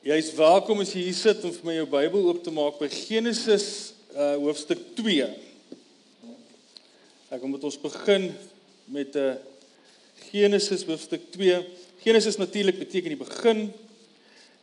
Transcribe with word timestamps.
Jy's 0.00 0.30
welkom 0.32 0.78
as 0.80 0.94
jy 0.96 1.02
hier 1.10 1.12
sit 1.12 1.42
om 1.44 1.50
vir 1.52 1.66
my 1.68 1.72
jou 1.74 1.88
Bybel 1.92 2.22
oop 2.30 2.38
te 2.40 2.52
maak 2.56 2.78
by 2.80 2.86
Genesis 2.88 3.64
uh 4.16 4.30
hoofstuk 4.40 4.80
2. 4.96 5.26
Ek 7.28 7.42
wil 7.42 7.50
met 7.52 7.66
ons 7.68 7.76
begin 7.82 8.30
met 8.88 9.12
'n 9.12 9.20
uh, 9.20 9.34
Genesis 10.30 10.86
hoofstuk 10.88 11.26
2. 11.34 11.58
Genesis 12.00 12.40
natuurlik 12.40 12.78
beteken 12.80 13.12
die 13.12 13.20
begin 13.20 13.60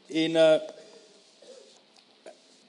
en 0.09 0.39
uh 0.41 0.57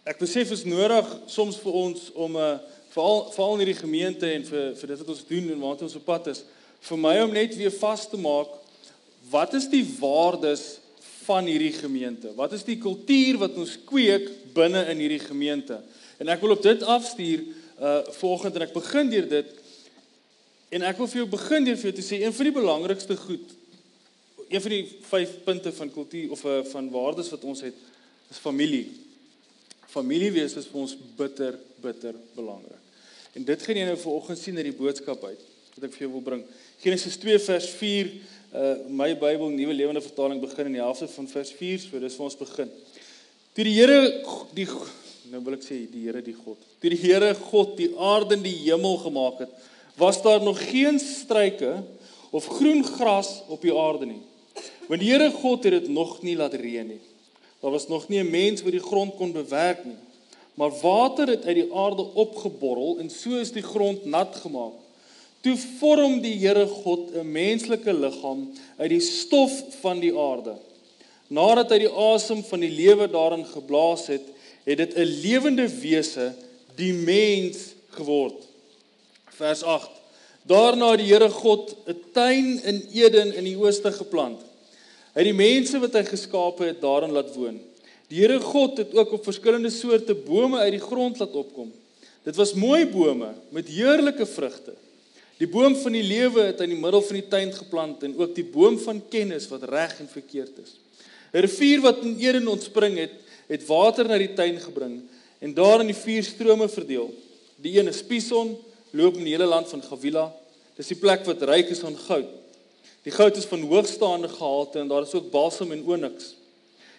ek 0.04 0.20
besef 0.20 0.52
is 0.52 0.68
nodig 0.68 1.08
soms 1.24 1.56
vir 1.56 1.72
ons 1.72 2.12
om 2.12 2.36
'n 2.36 2.36
uh, 2.36 2.58
veral 2.92 3.32
veral 3.32 3.54
in 3.56 3.64
hierdie 3.64 3.80
gemeente 3.80 4.28
en 4.28 4.44
vir 4.44 4.76
vir 4.76 4.88
dit 4.92 4.98
wat 4.98 5.14
ons 5.16 5.24
doen 5.24 5.50
en 5.56 5.60
waar 5.64 5.80
ons 5.88 5.96
op 5.96 6.04
pad 6.04 6.28
is 6.36 6.44
vir 6.84 7.00
my 7.00 7.16
om 7.24 7.32
net 7.32 7.56
weer 7.56 7.72
vas 7.80 8.04
te 8.04 8.20
maak 8.20 8.52
wat 9.32 9.56
is 9.56 9.72
die 9.72 9.88
waardes 9.96 10.84
van 11.28 11.46
hierdie 11.48 11.74
gemeente? 11.76 12.32
Wat 12.36 12.56
is 12.56 12.64
die 12.64 12.78
kultuur 12.80 13.38
wat 13.44 13.56
ons 13.60 13.76
kweek 13.88 14.26
binne 14.56 14.86
in 14.92 15.04
hierdie 15.04 15.22
gemeente? 15.22 15.78
En 16.18 16.32
ek 16.32 16.42
wil 16.42 16.56
op 16.56 16.64
dit 16.64 16.82
afstuur 16.82 17.46
uh 17.78 18.00
volgende 18.18 18.58
en 18.58 18.66
ek 18.66 18.74
begin 18.74 19.12
deur 19.12 19.28
dit 19.30 19.50
en 20.74 20.84
ek 20.88 20.98
wil 20.98 21.06
vir 21.06 21.20
jou 21.20 21.28
begin 21.30 21.68
deur 21.68 21.76
vir 21.78 21.92
jou 21.92 21.96
te 22.00 22.02
sê 22.02 22.18
een 22.24 22.34
van 22.34 22.48
die 22.48 22.56
belangrikste 22.56 23.16
goed 23.20 23.52
een 24.48 24.64
van 24.64 24.72
die 24.72 24.84
vyf 25.10 25.36
punte 25.44 25.72
van 25.72 25.92
kultuur 25.92 26.30
of 26.30 26.44
uh, 26.44 26.58
van 26.72 26.90
waardes 26.90 27.28
wat 27.30 27.44
ons 27.44 27.60
het 27.60 27.76
is 28.30 28.40
familie. 28.40 28.88
Familie 29.88 30.30
wees 30.32 30.56
is 30.56 30.68
vir 30.68 30.80
ons 30.80 30.96
bitter 31.16 31.58
bitter 31.82 32.16
belangrik. 32.34 32.80
En 33.36 33.44
dit 33.44 33.62
gaan 33.62 33.78
jy 33.78 33.84
nou 33.86 33.98
vanoggend 34.00 34.40
sien 34.40 34.56
uit 34.56 34.66
die 34.70 34.78
boodskap 34.80 35.22
uit 35.24 35.44
wat 35.76 35.84
ek 35.86 35.94
vir 35.94 36.06
jou 36.06 36.10
wil 36.16 36.24
bring. 36.26 36.40
Genesis 36.82 37.20
2 37.22 37.38
vers 37.44 37.68
4 37.78 38.08
uh 38.52 38.76
my 38.88 39.12
Bybel 39.18 39.50
Nuwe 39.52 39.74
Lewende 39.74 40.00
Vertaling 40.00 40.40
begin 40.40 40.70
in 40.70 40.78
die 40.78 40.82
helfte 40.82 41.08
van 41.08 41.28
vers 41.28 41.50
4, 41.52 41.82
so 41.84 42.00
dis 42.00 42.16
waar 42.16 42.30
ons 42.30 42.38
begin. 42.40 42.70
Toe 43.52 43.66
die 43.66 43.74
Here 43.76 43.98
die 44.56 44.66
nou 45.28 45.42
wil 45.44 45.58
ek 45.58 45.66
sê 45.66 45.82
die 45.90 46.06
Here 46.06 46.22
die 46.24 46.36
God. 46.36 46.56
Toe 46.80 46.92
die 46.94 47.00
Here 47.02 47.34
God 47.50 47.76
die 47.76 47.90
aarde 48.00 48.38
en 48.38 48.44
die 48.46 48.56
hemel 48.64 48.96
gemaak 49.02 49.44
het, 49.44 49.52
was 50.00 50.22
daar 50.24 50.40
nog 50.40 50.60
geen 50.70 50.96
struike 51.02 51.74
of 52.32 52.46
groen 52.58 52.84
gras 52.86 53.42
op 53.52 53.60
die 53.64 53.74
aarde 53.74 54.08
nie. 54.08 54.22
Want 54.88 55.04
die 55.04 55.12
Here 55.12 55.28
God 55.34 55.68
het 55.68 55.76
dit 55.82 55.92
nog 55.92 56.22
nie 56.24 56.36
laat 56.38 56.56
reën 56.56 56.88
nie. 56.88 57.02
Daar 57.60 57.74
was 57.74 57.88
nog 57.88 58.08
nie 58.08 58.22
'n 58.22 58.30
mens 58.30 58.62
wat 58.62 58.72
die 58.72 58.88
grond 58.88 59.16
kon 59.16 59.32
bewerk 59.32 59.84
nie. 59.84 59.98
Maar 60.54 60.72
water 60.80 61.28
het 61.28 61.44
uit 61.44 61.54
die 61.54 61.72
aarde 61.74 62.02
opgeborrel 62.14 62.98
en 62.98 63.10
so 63.10 63.36
is 63.36 63.52
die 63.52 63.62
grond 63.62 64.04
nat 64.04 64.36
gemaak. 64.36 64.87
Toe 65.40 65.54
vorm 65.78 66.18
die 66.20 66.34
Here 66.38 66.66
God 66.66 67.14
'n 67.14 67.32
menslike 67.32 67.92
liggaam 67.92 68.48
uit 68.78 68.90
die 68.90 69.00
stof 69.00 69.52
van 69.80 70.00
die 70.00 70.14
aarde. 70.14 70.56
Nadat 71.28 71.70
hy 71.70 71.78
die 71.84 71.92
asem 71.92 72.42
van 72.42 72.60
die 72.60 72.72
lewe 72.72 73.06
daarin 73.06 73.44
geblaas 73.44 74.06
het, 74.08 74.24
het 74.64 74.78
dit 74.78 74.96
'n 74.96 75.12
lewende 75.22 75.68
wese, 75.68 76.34
die 76.74 76.92
mens 76.92 77.74
geword. 77.90 78.46
Vers 79.38 79.62
8. 79.62 79.90
Daarna 80.42 80.90
het 80.90 81.00
die 81.00 81.12
Here 81.12 81.30
God 81.30 81.76
'n 81.86 81.96
tuin 82.12 82.60
in 82.64 82.82
Eden 82.92 83.34
in 83.34 83.44
die 83.44 83.56
ooste 83.56 83.92
geplant. 83.92 84.40
Hy 85.14 85.24
het 85.24 85.30
die 85.30 85.32
mense 85.32 85.78
wat 85.78 85.92
hy 85.92 86.04
geskape 86.04 86.64
het 86.64 86.80
daarin 86.80 87.12
laat 87.12 87.34
woon. 87.34 87.60
Die 88.08 88.20
Here 88.20 88.40
God 88.40 88.78
het 88.78 88.94
ook 88.94 89.12
op 89.12 89.24
verskillende 89.24 89.70
soorte 89.70 90.14
bome 90.14 90.58
uit 90.58 90.72
die 90.72 90.86
grond 90.86 91.18
laat 91.18 91.34
opkom. 91.34 91.72
Dit 92.24 92.36
was 92.36 92.54
mooi 92.54 92.86
bome 92.86 93.34
met 93.50 93.68
heerlike 93.68 94.26
vrugte. 94.26 94.74
Die 95.38 95.46
boom 95.46 95.76
van 95.78 95.94
die 95.94 96.02
lewe 96.02 96.48
het 96.48 96.60
in 96.64 96.72
die 96.74 96.80
middel 96.80 97.02
van 97.02 97.18
die 97.20 97.28
tuin 97.30 97.52
geplant 97.54 98.02
en 98.02 98.16
ook 98.18 98.34
die 98.34 98.46
boom 98.46 98.78
van 98.82 99.00
kennis 99.10 99.46
wat 99.52 99.68
reg 99.70 99.94
en 100.02 100.10
verkeerd 100.10 100.58
is. 100.64 100.74
'n 101.32 101.44
Rivier 101.44 101.80
wat 101.80 102.02
in 102.02 102.16
Eden 102.18 102.48
ontspring 102.48 102.96
het, 102.98 103.14
het 103.46 103.66
water 103.66 104.08
na 104.08 104.18
die 104.18 104.34
tuin 104.34 104.58
gebring 104.60 105.02
en 105.38 105.54
daar 105.54 105.80
in 105.80 105.92
die 105.92 106.02
vier 106.02 106.24
strome 106.24 106.68
verdeel. 106.68 107.14
Die 107.56 107.78
een 107.78 107.88
is 107.88 108.02
Pison, 108.02 108.56
loop 108.90 109.16
in 109.16 109.24
die 109.24 109.34
hele 109.36 109.46
land 109.46 109.68
van 109.68 109.82
Gavila. 109.82 110.32
Dis 110.76 110.90
die 110.90 110.98
plek 110.98 111.24
wat 111.26 111.42
ryk 111.42 111.70
is 111.70 111.84
aan 111.84 111.96
goud. 111.96 112.28
Die 113.02 113.12
goud 113.12 113.36
is 113.36 113.46
van 113.46 113.62
hoogstaande 113.62 114.28
gehalte 114.28 114.78
en 114.78 114.88
daar 114.88 115.02
is 115.02 115.14
ook 115.14 115.30
balsam 115.30 115.72
en 115.72 115.84
onyx. 115.84 116.34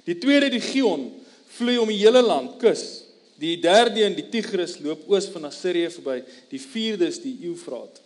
Die 0.04 0.18
tweede, 0.18 0.50
die 0.50 0.64
Gion, 0.64 1.12
vloei 1.48 1.78
om 1.78 1.92
die 1.92 2.00
hele 2.00 2.22
land 2.22 2.58
kus. 2.62 3.04
Die 3.40 3.60
derde 3.62 4.04
een, 4.04 4.16
die 4.16 4.30
Tigris, 4.30 4.80
loop 4.80 5.06
oos 5.08 5.28
van 5.32 5.46
Assirië 5.46 5.90
verby. 5.90 6.22
Die 6.50 6.62
vierde 6.62 7.08
is 7.08 7.22
die 7.22 7.38
Eufraat. 7.48 8.02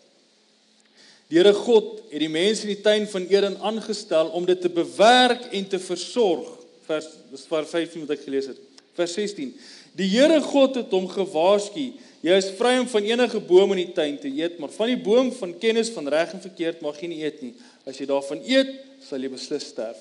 Die 1.31 1.39
Here 1.39 1.53
God 1.55 2.03
het 2.11 2.21
die 2.21 2.31
mense 2.31 2.67
in 2.67 2.73
die 2.75 2.83
tuin 2.83 3.07
van 3.09 3.25
Eden 3.31 3.55
aangestel 3.63 4.31
om 4.37 4.45
dit 4.45 4.59
te 4.61 4.69
bewerk 4.69 5.47
en 5.51 5.67
te 5.67 5.79
versorg. 5.79 6.49
Vers 6.87 7.07
dis 7.31 7.45
vers 7.49 7.69
15 7.71 8.03
wat 8.03 8.17
ek 8.17 8.25
gelees 8.25 8.49
het. 8.51 8.59
Vers 8.97 9.15
16. 9.17 9.53
Die 9.97 10.09
Here 10.11 10.39
God 10.43 10.77
het 10.81 10.93
hom 10.93 11.07
gewaarsku: 11.09 11.91
"Jy 12.23 12.37
is 12.37 12.51
vry 12.57 12.77
om 12.79 12.87
van 12.87 13.03
enige 13.03 13.39
boom 13.39 13.73
in 13.73 13.85
die 13.85 13.93
tuin 13.93 14.17
te 14.19 14.29
eet, 14.29 14.59
maar 14.59 14.69
van 14.69 14.87
die 14.87 14.99
boom 14.99 15.31
van 15.31 15.57
kennis 15.59 15.89
van 15.89 16.07
reg 16.07 16.33
en 16.33 16.41
verkeerd 16.41 16.81
mag 16.81 16.99
jy 17.01 17.07
nie 17.07 17.23
eet 17.23 17.41
nie. 17.41 17.53
As 17.85 17.97
jy 17.97 18.05
daarvan 18.05 18.41
eet, 18.45 18.73
sal 19.07 19.19
jy 19.19 19.29
beslis 19.29 19.67
sterf." 19.73 19.97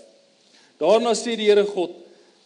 Daarna 0.78 1.14
sê 1.14 1.36
die 1.36 1.48
Here 1.48 1.64
God: 1.64 1.90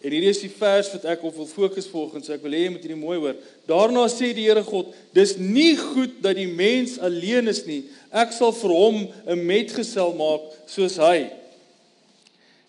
En 0.06 0.12
hierdie 0.15 0.31
is 0.31 0.39
die 0.39 0.53
vers 0.55 0.87
wat 0.94 1.05
ek 1.11 1.25
op 1.27 1.34
wil 1.34 1.49
fokus 1.50 1.89
volgens, 1.91 2.28
ek 2.31 2.44
wil 2.44 2.55
hê 2.55 2.61
jy 2.61 2.75
moet 2.77 2.84
hierdie 2.84 2.99
mooi 3.00 3.17
hoor. 3.19 3.34
Daarna 3.67 4.05
sê 4.06 4.28
die 4.37 4.44
Here 4.47 4.62
God: 4.62 4.93
"Dis 5.11 5.34
nie 5.34 5.75
goed 5.75 6.21
dat 6.22 6.39
die 6.39 6.47
mens 6.47 6.94
alleen 7.03 7.50
is 7.50 7.65
nie. 7.67 7.81
Ek 8.15 8.31
sal 8.31 8.55
vir 8.55 8.71
hom 8.71 9.09
'n 9.27 9.47
metgesel 9.47 10.15
maak 10.15 10.47
soos 10.71 10.97
hy." 11.03 11.27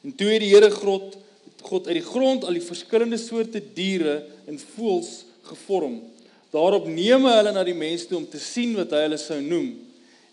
En 0.04 0.12
toe 0.18 0.34
het 0.34 0.42
die 0.42 0.50
Here 0.50 0.72
God 0.72 1.18
God 1.62 1.88
uit 1.88 2.00
die 2.00 2.10
grond 2.10 2.44
al 2.44 2.54
die 2.54 2.64
verskillende 2.64 3.18
soorte 3.18 3.62
diere 3.62 4.24
en 4.48 4.58
voëls 4.58 5.26
gevorm. 5.44 6.02
Daarop 6.54 6.88
neem 6.88 7.26
hy 7.26 7.34
hulle 7.38 7.52
na 7.52 7.64
die 7.64 7.78
mens 7.78 8.08
toe 8.08 8.18
om 8.18 8.28
te 8.28 8.40
sien 8.40 8.74
wat 8.78 8.92
hy 8.92 9.04
hulle 9.04 9.18
sou 9.18 9.42
noem. 9.42 9.76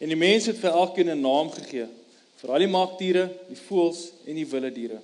En 0.00 0.08
die 0.08 0.16
mens 0.16 0.46
het 0.46 0.56
vir 0.56 0.70
elkeen 0.70 1.10
'n 1.10 1.20
naam 1.20 1.50
gegee. 1.50 1.86
Vir 2.40 2.50
al 2.50 2.58
die 2.58 2.74
maagdiere, 2.76 3.28
die 3.48 3.60
voëls 3.68 4.12
en 4.26 4.34
die 4.34 4.46
wilde 4.46 4.72
diere. 4.72 5.00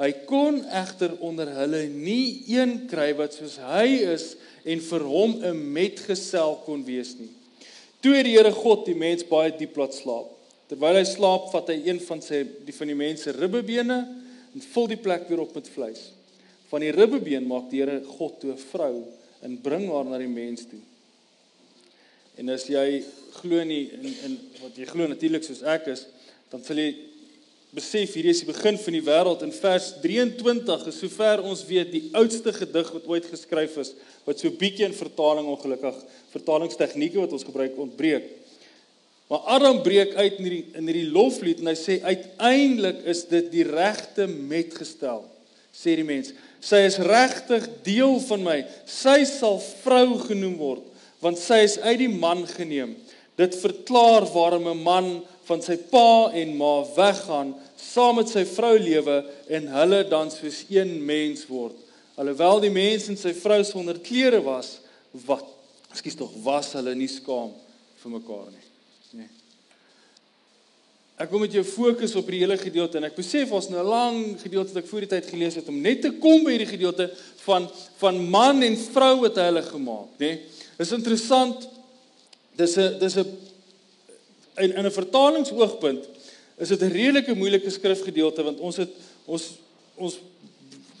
Hy 0.00 0.10
kon 0.26 0.62
egter 0.72 1.12
onder 1.20 1.50
hulle 1.52 1.84
nie 1.92 2.44
een 2.48 2.86
kry 2.90 3.10
wat 3.18 3.36
soos 3.36 3.58
hy 3.60 3.86
is 4.14 4.32
en 4.64 4.80
vir 4.80 5.04
hom 5.04 5.36
'n 5.42 5.72
metgesel 5.72 6.62
kon 6.64 6.84
wees 6.84 7.14
nie. 7.18 7.30
Toe 8.00 8.14
het 8.16 8.24
die 8.26 8.36
Here 8.36 8.50
God 8.50 8.86
die 8.86 8.94
mens 8.98 9.22
baie 9.22 9.52
diep 9.56 9.76
laat 9.76 9.94
slaap. 9.94 10.30
Terwyl 10.68 10.96
hy 10.96 11.04
slaap, 11.04 11.50
vat 11.52 11.68
hy 11.68 11.82
een 11.86 12.00
van 12.00 12.20
sy 12.20 12.42
die 12.66 12.74
van 12.74 12.88
die 12.88 12.96
mens 12.98 13.22
se 13.22 13.32
ribbebene 13.32 13.98
en 14.54 14.60
vul 14.72 14.86
die 14.86 14.96
plek 14.96 15.28
weer 15.28 15.40
op 15.40 15.54
met 15.54 15.68
vleis. 15.68 16.10
Van 16.70 16.80
die 16.80 16.90
ribbebeen 16.90 17.46
maak 17.46 17.70
die 17.70 17.80
Here 17.80 18.00
God 18.04 18.40
toe 18.40 18.52
'n 18.52 18.58
vrou 18.72 19.04
en 19.42 19.60
bring 19.60 19.88
haar 19.90 20.04
na 20.04 20.18
die 20.18 20.28
mens 20.30 20.66
toe. 20.66 20.80
En 22.38 22.48
as 22.48 22.66
jy 22.66 23.04
glo 23.32 23.64
nie 23.64 23.90
in 23.92 24.14
in 24.24 24.38
wat 24.62 24.76
jy 24.76 24.86
glo 24.88 25.06
natuurlik 25.06 25.44
soos 25.44 25.62
ek 25.62 25.86
is, 25.92 26.06
dan 26.50 26.64
sal 26.64 26.76
jy 26.76 26.94
besef 27.72 28.12
hierdie 28.12 28.34
is 28.34 28.42
die 28.42 28.50
begin 28.50 28.76
van 28.76 28.96
die 28.98 29.04
wêreld 29.06 29.42
in 29.46 29.52
vers 29.56 29.94
23 30.02 30.86
is 30.90 30.98
sover 31.00 31.40
ons 31.40 31.64
weet 31.64 31.88
die 31.94 32.02
oudste 32.20 32.52
gedig 32.52 32.90
wat 32.92 33.08
ooit 33.08 33.28
geskryf 33.30 33.78
is 33.80 33.94
wat 34.26 34.42
so 34.42 34.52
bietjie 34.60 34.84
in 34.84 34.96
vertaling 34.96 35.48
ongelukkig 35.48 35.96
vertalingstegnieke 36.34 37.20
wat 37.22 37.32
ons 37.32 37.46
gebruik 37.48 37.78
ontbreek. 37.80 38.28
Maar 39.32 39.46
Adam 39.56 39.80
breek 39.80 40.12
uit 40.18 40.36
in 40.36 40.44
hierdie 40.44 40.64
in 40.76 40.90
hierdie 40.90 41.12
loflied 41.14 41.62
en 41.62 41.72
hy 41.72 41.76
sê 41.80 41.96
uiteindelik 42.04 43.00
is 43.08 43.24
dit 43.30 43.48
die 43.54 43.64
regte 43.64 44.28
metgestel 44.28 45.24
sê 45.72 45.96
die 45.96 46.04
mens. 46.04 46.34
Sy 46.60 46.84
is 46.84 47.00
regtig 47.00 47.64
deel 47.86 48.18
van 48.28 48.44
my. 48.44 48.58
Sy 48.84 49.22
sal 49.26 49.56
vrou 49.82 50.18
genoem 50.28 50.58
word 50.60 50.88
want 51.22 51.38
sy 51.38 51.60
is 51.62 51.76
uit 51.84 52.00
die 52.00 52.10
man 52.10 52.40
geneem. 52.50 52.96
Dit 53.38 53.54
verklaar 53.54 54.26
waarom 54.34 54.66
'n 54.68 54.82
man 54.82 55.06
van 55.44 55.62
sy 55.62 55.76
pa 55.90 56.30
en 56.38 56.56
ma 56.56 56.74
weggaan, 56.96 57.54
saam 57.76 58.20
met 58.20 58.30
sy 58.30 58.44
vrou 58.46 58.76
lewe 58.78 59.18
en 59.48 59.68
hulle 59.76 60.02
dan 60.08 60.30
soos 60.30 60.62
een 60.70 60.94
mens 61.04 61.46
word. 61.50 61.76
Alhoewel 62.20 62.60
die 62.60 62.72
mens 62.72 63.08
en 63.10 63.18
sy 63.18 63.32
vrou 63.34 63.62
sonder 63.64 63.98
klere 64.04 64.42
was, 64.44 64.76
wat 65.26 65.46
ekskuus 65.92 66.16
tog 66.16 66.32
was 66.44 66.72
hulle 66.78 66.94
nie 66.96 67.10
skaam 67.10 67.50
vir 68.02 68.14
mekaar 68.14 68.48
nie. 68.52 68.66
Nee. 69.18 69.28
Ek 71.20 71.30
wil 71.32 71.44
met 71.44 71.54
jou 71.54 71.64
fokus 71.66 72.14
op 72.16 72.28
hierdie 72.28 72.44
hele 72.46 72.56
gedeelte 72.60 72.98
en 73.00 73.08
ek 73.10 73.18
besef 73.18 73.52
ons 73.52 73.68
nou 73.70 73.80
'n 73.82 73.88
lang 73.88 74.18
gedeelte 74.40 74.72
wat 74.72 74.82
ek 74.84 74.90
voor 74.90 75.04
die 75.04 75.12
tyd 75.12 75.26
gelees 75.26 75.54
het 75.54 75.68
om 75.68 75.80
net 75.80 76.02
te 76.02 76.10
kom 76.10 76.44
by 76.44 76.56
hierdie 76.56 76.74
gedeelte 76.76 77.10
van 77.44 77.68
van 77.98 78.18
man 78.30 78.62
en 78.62 78.76
vrou 78.76 79.20
wat 79.20 79.36
hulle 79.36 79.62
gemaak, 79.62 80.10
nê. 80.18 80.26
Nee. 80.26 80.40
Dis 80.78 80.92
interessant. 80.92 81.68
Dis 82.56 82.76
'n 82.76 82.98
dis 82.98 83.16
'n 83.16 83.26
in 84.56 84.74
in 84.76 84.86
'n 84.86 84.90
vertalingsoogpunt 84.90 86.08
is 86.58 86.68
dit 86.68 86.82
'n 86.82 86.92
redelike 86.92 87.34
moeilike 87.34 87.70
skrifgedeelte 87.70 88.42
want 88.42 88.60
ons 88.60 88.76
het 88.76 88.90
ons 89.24 89.50
ons 89.94 90.18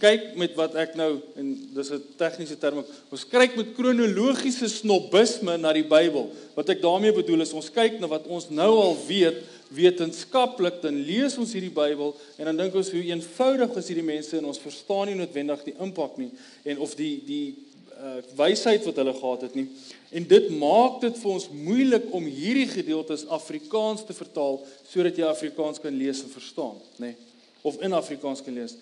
kyk 0.02 0.32
met 0.40 0.54
wat 0.58 0.74
ek 0.82 0.96
nou 0.98 1.20
en 1.38 1.48
dis 1.74 1.90
'n 1.90 2.02
tegniese 2.18 2.58
term 2.58 2.82
ons 3.10 3.24
kyk 3.28 3.56
met 3.56 3.74
kronologiese 3.76 4.68
snobisme 4.68 5.56
na 5.56 5.72
die 5.72 5.86
Bybel. 5.86 6.30
Wat 6.54 6.68
ek 6.68 6.82
daarmee 6.82 7.12
bedoel 7.12 7.42
is 7.42 7.52
ons 7.52 7.70
kyk 7.70 8.00
na 8.00 8.06
wat 8.06 8.26
ons 8.26 8.50
nou 8.50 8.72
al 8.82 8.96
weet 9.06 9.38
wetenskaplik, 9.72 10.82
dan 10.82 11.04
lees 11.06 11.38
ons 11.38 11.52
hierdie 11.52 11.72
Bybel 11.72 12.16
en 12.36 12.44
dan 12.44 12.56
dink 12.56 12.74
ons 12.74 12.90
hoe 12.90 13.02
eenvoudig 13.02 13.76
is 13.76 13.88
hierdie 13.88 14.04
mense 14.04 14.36
en 14.36 14.44
ons 14.44 14.58
verstaan 14.58 15.06
nie 15.06 15.16
noodwendig 15.16 15.64
die 15.64 15.78
impak 15.78 16.18
nie 16.18 16.30
en 16.64 16.78
of 16.78 16.94
die 16.94 17.22
die 17.24 17.54
uh, 18.02 18.20
wysheid 18.36 18.84
wat 18.84 18.98
hulle 19.00 19.14
gehad 19.14 19.44
het 19.46 19.54
nie. 19.54 19.66
En 20.10 20.26
dit 20.28 20.48
maak 20.58 21.00
dit 21.04 21.18
vir 21.22 21.30
ons 21.32 21.48
moeilik 21.54 22.08
om 22.14 22.24
hierdie 22.26 22.68
gedeeltes 22.70 23.26
Afrikaans 23.32 24.04
te 24.06 24.16
vertaal 24.16 24.58
sodat 24.90 25.18
jy 25.18 25.28
Afrikaans 25.28 25.80
kan 25.82 25.94
lees 25.96 26.24
en 26.24 26.32
verstaan, 26.32 26.76
nê? 26.98 27.12
Nee, 27.12 27.30
of 27.62 27.78
in 27.86 27.94
Afrikaans 27.94 28.42
kan 28.42 28.56
lees. 28.58 28.74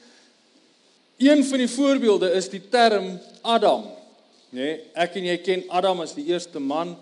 Een 1.20 1.44
van 1.44 1.60
die 1.60 1.68
voorbeelde 1.68 2.30
is 2.32 2.48
die 2.48 2.62
term 2.72 3.12
Adam. 3.44 3.84
Nê, 4.50 4.56
nee, 4.56 4.78
ek 4.96 5.18
en 5.20 5.28
jy 5.28 5.36
ken 5.44 5.66
Adam 5.68 6.00
as 6.00 6.16
die 6.16 6.24
eerste 6.32 6.62
man. 6.64 6.96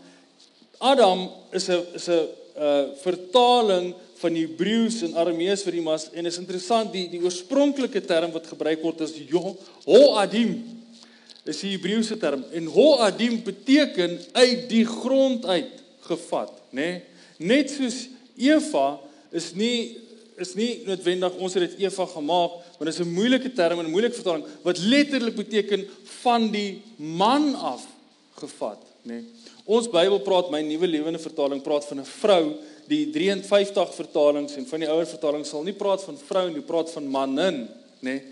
Adam 0.79 1.29
is 1.55 1.69
'n 1.69 1.87
is 1.94 2.09
'n 2.09 2.26
uh 2.59 2.85
vertaling 2.99 3.94
van 4.19 4.35
Hebreëus 4.35 5.03
en 5.06 5.15
Aramees 5.15 5.62
vir 5.62 5.73
die 5.79 5.82
mas 5.82 6.09
en 6.12 6.26
is 6.26 6.38
interessant 6.38 6.93
die 6.93 7.06
die 7.09 7.23
oorspronklike 7.23 8.00
term 8.00 8.32
wat 8.35 8.50
gebruik 8.50 8.82
word 8.82 9.00
is 9.00 9.15
ho 9.87 10.00
adim 10.19 10.79
is 11.48 11.60
die 11.64 11.74
Hebreëse 11.76 12.18
term 12.20 12.44
en 12.52 12.66
ho 12.74 12.98
adim 13.04 13.40
beteken 13.42 14.18
uit 14.32 14.68
die 14.68 14.84
grond 14.86 15.46
uit 15.46 15.74
gevat 16.08 16.52
nê 16.70 16.90
nee? 16.92 17.02
net 17.38 17.70
soos 17.70 18.06
Eva 18.38 18.98
is 19.34 19.52
nie 19.54 20.08
is 20.38 20.54
nie 20.58 20.84
noodwendig 20.86 21.36
ons 21.42 21.54
het 21.58 21.64
dit 21.66 21.84
Eva 21.86 22.06
gemaak, 22.12 22.58
want 22.78 22.86
dit 22.86 22.94
is 22.94 23.00
'n 23.00 23.14
moeilike 23.14 23.52
term 23.52 23.78
en 23.78 23.86
'n 23.86 23.90
moeilike 23.90 24.14
vertaling 24.14 24.44
wat 24.62 24.78
letterlik 24.78 25.34
beteken 25.34 25.86
van 26.22 26.50
die 26.50 26.82
man 26.96 27.54
af 27.54 27.86
gevat, 28.34 28.78
nê. 29.02 29.12
Nee. 29.12 29.24
Ons 29.64 29.90
Bybel 29.90 30.20
praat 30.20 30.50
my 30.50 30.62
nuwe 30.62 30.86
lewende 30.86 31.18
vertaling 31.18 31.62
praat 31.62 31.84
van 31.84 32.00
'n 32.00 32.04
vrou, 32.04 32.54
die 32.86 33.10
53 33.10 33.94
vertalings 33.94 34.56
en 34.56 34.66
van 34.66 34.80
die 34.80 34.88
ouer 34.88 35.06
vertalings 35.06 35.48
sal 35.48 35.62
nie 35.62 35.72
praat 35.72 36.02
van 36.04 36.18
vrou 36.18 36.50
nie, 36.50 36.60
praat 36.60 36.90
van 36.90 37.10
manin, 37.10 37.68
nê. 38.00 38.10
Nee. 38.10 38.22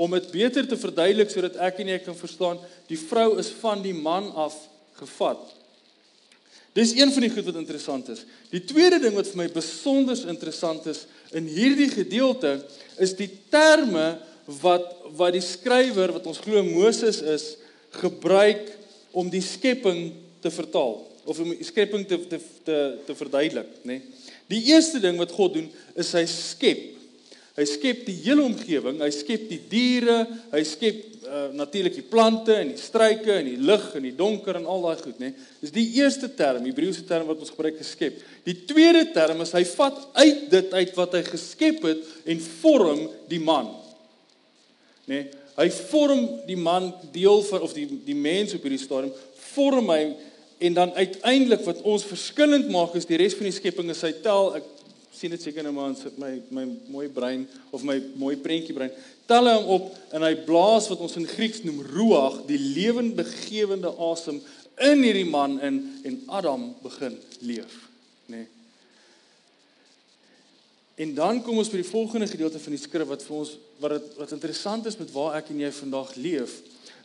Om 0.00 0.16
dit 0.16 0.30
beter 0.32 0.64
te 0.68 0.78
verduidelik 0.80 1.32
sodat 1.32 1.58
ek 1.60 1.82
en 1.82 1.90
jy 1.92 1.98
kan 2.04 2.16
verstaan, 2.16 2.60
die 2.88 2.98
vrou 2.98 3.34
is 3.42 3.50
van 3.60 3.82
die 3.84 3.96
man 3.96 4.30
af 4.32 4.56
gevat. 4.96 5.42
Dis 6.72 6.94
een 6.96 7.10
van 7.12 7.24
die 7.26 7.32
goed 7.32 7.48
wat 7.50 7.58
interessant 7.58 8.08
is. 8.12 8.22
Die 8.52 8.62
tweede 8.64 9.00
ding 9.02 9.16
wat 9.18 9.28
vir 9.32 9.42
my 9.42 9.48
besonder 9.52 10.18
interessant 10.30 10.86
is 10.90 11.04
in 11.36 11.48
hierdie 11.50 11.90
gedeelte 11.90 12.60
is 13.02 13.16
die 13.18 13.30
terme 13.52 14.20
wat 14.60 14.96
wat 15.18 15.34
die 15.34 15.42
skrywer 15.42 16.12
wat 16.14 16.26
ons 16.30 16.38
glo 16.42 16.62
Moses 16.62 17.18
is 17.26 17.44
gebruik 17.98 18.68
om 19.10 19.26
die 19.30 19.42
skepping 19.42 20.12
te 20.42 20.52
vertaal 20.54 21.00
of 21.26 21.40
om 21.42 21.50
die 21.50 21.66
skepping 21.66 22.06
te 22.06 22.18
te 22.30 22.38
te, 22.38 22.76
te 23.06 23.16
verduidelik, 23.18 23.72
nê. 23.82 23.98
Nee. 23.98 24.28
Die 24.50 24.62
eerste 24.70 24.98
ding 25.02 25.18
wat 25.18 25.34
God 25.34 25.54
doen 25.58 25.66
is 25.98 26.10
hy 26.14 26.24
skep 26.30 26.99
Hy 27.60 27.66
skep 27.68 28.06
die 28.06 28.16
hele 28.22 28.40
omgewing, 28.46 29.02
hy 29.04 29.10
skep 29.12 29.42
die 29.50 29.58
diere, 29.68 30.22
hy 30.48 30.62
skep 30.64 31.00
uh, 31.26 31.50
natuurlik 31.52 31.98
die 31.98 32.06
plante 32.08 32.54
en 32.56 32.70
die 32.72 32.80
struike 32.80 33.34
en 33.34 33.50
die 33.50 33.58
lig 33.68 33.84
en 33.98 34.06
die 34.06 34.14
donker 34.16 34.56
en 34.56 34.68
al 34.70 34.86
daai 34.86 35.02
goed, 35.02 35.18
nê. 35.20 35.28
Nee. 35.28 35.48
Dis 35.60 35.74
die 35.74 35.84
eerste 35.98 36.30
term, 36.38 36.64
Hebreëse 36.64 37.04
term 37.08 37.28
wat 37.28 37.42
ons 37.44 37.52
gebruik 37.52 37.76
geskep. 37.82 38.22
Die 38.48 38.56
tweede 38.64 39.04
term 39.12 39.44
is 39.44 39.52
hy 39.52 39.66
vat 39.74 40.00
uit 40.22 40.46
dit 40.54 40.72
uit 40.72 40.96
wat 40.96 41.18
hy 41.18 41.22
geskep 41.28 41.84
het 41.90 42.08
en 42.32 42.40
vorm 42.62 43.04
die 43.28 43.42
man. 43.44 43.68
Nê. 45.04 45.20
Nee. 45.20 45.28
Hy 45.60 45.66
vorm 45.90 46.22
die 46.46 46.56
man 46.56 46.86
deel 47.12 47.42
van 47.44 47.60
of 47.66 47.74
die 47.76 47.84
die 48.06 48.16
mens 48.16 48.54
op 48.56 48.62
hierdie 48.64 48.80
stadium 48.80 49.12
vorm 49.50 49.90
hy 49.92 50.14
en 50.64 50.76
dan 50.78 50.92
uiteindelik 50.96 51.66
wat 51.66 51.82
ons 51.84 52.06
verskillend 52.08 52.70
maak 52.72 52.94
is 52.96 53.08
die 53.08 53.18
res 53.20 53.36
van 53.36 53.48
die 53.50 53.56
skepping 53.56 53.90
is 53.92 54.00
hy 54.06 54.14
tel 54.24 54.54
ek 54.56 54.70
sien 55.20 55.32
dit 55.34 55.42
seker 55.42 55.66
nou 55.66 55.74
maar 55.76 55.90
in 55.92 56.14
my 56.16 56.30
my 56.48 56.64
mooi 56.88 57.08
brein 57.12 57.42
of 57.76 57.84
my 57.84 57.98
mooi 58.16 58.38
prentjie 58.40 58.76
brein. 58.76 58.92
Tel 59.28 59.50
hom 59.50 59.68
op 59.76 59.90
en 60.16 60.24
hy 60.24 60.32
blaas 60.46 60.88
wat 60.88 61.02
ons 61.04 61.18
in 61.20 61.28
Grieks 61.28 61.60
noem 61.66 61.82
ruach, 61.92 62.40
die 62.48 62.58
lewendegewende 62.58 63.92
asem 64.10 64.40
in 64.80 65.04
hierdie 65.04 65.28
man 65.28 65.58
in 65.60 65.82
en 66.08 66.16
Adam 66.40 66.70
begin 66.80 67.18
leef, 67.44 67.76
nê. 68.32 68.40
Nee. 68.40 68.48
En 71.00 71.14
dan 71.16 71.38
kom 71.44 71.60
ons 71.60 71.70
by 71.72 71.78
die 71.80 71.88
volgende 71.88 72.28
gedeelte 72.28 72.60
van 72.60 72.74
die 72.76 72.80
skrif 72.80 73.08
wat 73.08 73.22
vir 73.24 73.36
ons 73.38 73.54
wat 73.80 73.94
dit 73.96 74.18
wat 74.20 74.34
interessant 74.36 74.88
is 74.88 74.98
met 75.00 75.12
waar 75.14 75.38
ek 75.38 75.52
en 75.52 75.62
jy 75.62 75.70
vandag 75.72 76.16
leef, 76.20 76.58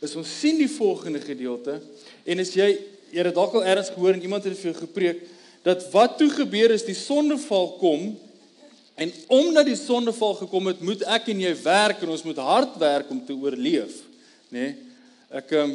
is 0.04 0.16
ons 0.16 0.34
sien 0.40 0.58
die 0.60 0.72
volgende 0.72 1.20
gedeelte 1.24 1.78
en 2.24 2.44
as 2.44 2.52
jy 2.56 2.72
jy 3.12 3.22
het 3.22 3.36
dalk 3.36 3.54
al 3.56 3.64
eers 3.64 3.92
gehoor 3.94 4.16
en 4.16 4.24
iemand 4.24 4.44
het 4.44 4.56
vir 4.58 4.72
jou 4.72 4.78
gepreek 4.82 5.22
dat 5.66 5.82
wat 5.90 6.14
toe 6.20 6.30
gebeur 6.30 6.70
is 6.70 6.86
die 6.86 6.94
sondeval 6.94 7.72
kom 7.80 8.12
en 8.96 9.12
omdat 9.34 9.66
die 9.66 9.78
sondeval 9.78 10.36
gekom 10.38 10.70
het, 10.70 10.80
moet 10.80 11.02
ek 11.10 11.32
en 11.32 11.42
jy 11.42 11.52
werk 11.64 12.04
en 12.04 12.14
ons 12.14 12.24
moet 12.24 12.38
hard 12.40 12.78
werk 12.80 13.10
om 13.12 13.18
te 13.26 13.34
oorleef, 13.34 13.98
nê? 14.48 14.70
Nee? 14.70 14.74
Ek 15.36 15.50
um, 15.58 15.74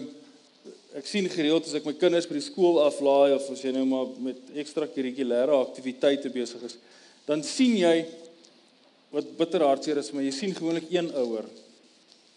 ek 0.95 1.07
sien 1.07 1.27
gereeld 1.31 1.67
as 1.67 1.75
ek 1.75 1.85
my 1.87 1.93
kinders 1.99 2.25
by 2.27 2.37
die 2.37 2.43
skool 2.43 2.79
aflaai 2.85 3.35
of 3.35 3.45
as 3.51 3.61
jy 3.63 3.73
nou 3.75 3.83
maar 3.87 4.09
met 4.23 4.55
ekstra 4.63 4.87
kurrikulêre 4.91 5.55
aktiwiteite 5.59 6.31
besig 6.33 6.63
is, 6.67 6.77
dan 7.27 7.43
sien 7.45 7.75
jy 7.79 7.93
wat 9.11 9.27
bitter 9.37 9.63
hartseer 9.67 9.99
is, 9.99 10.09
maar 10.15 10.23
jy 10.23 10.33
sien 10.35 10.55
gewoonlik 10.55 10.87
een 10.91 11.11
ouer, 11.19 11.47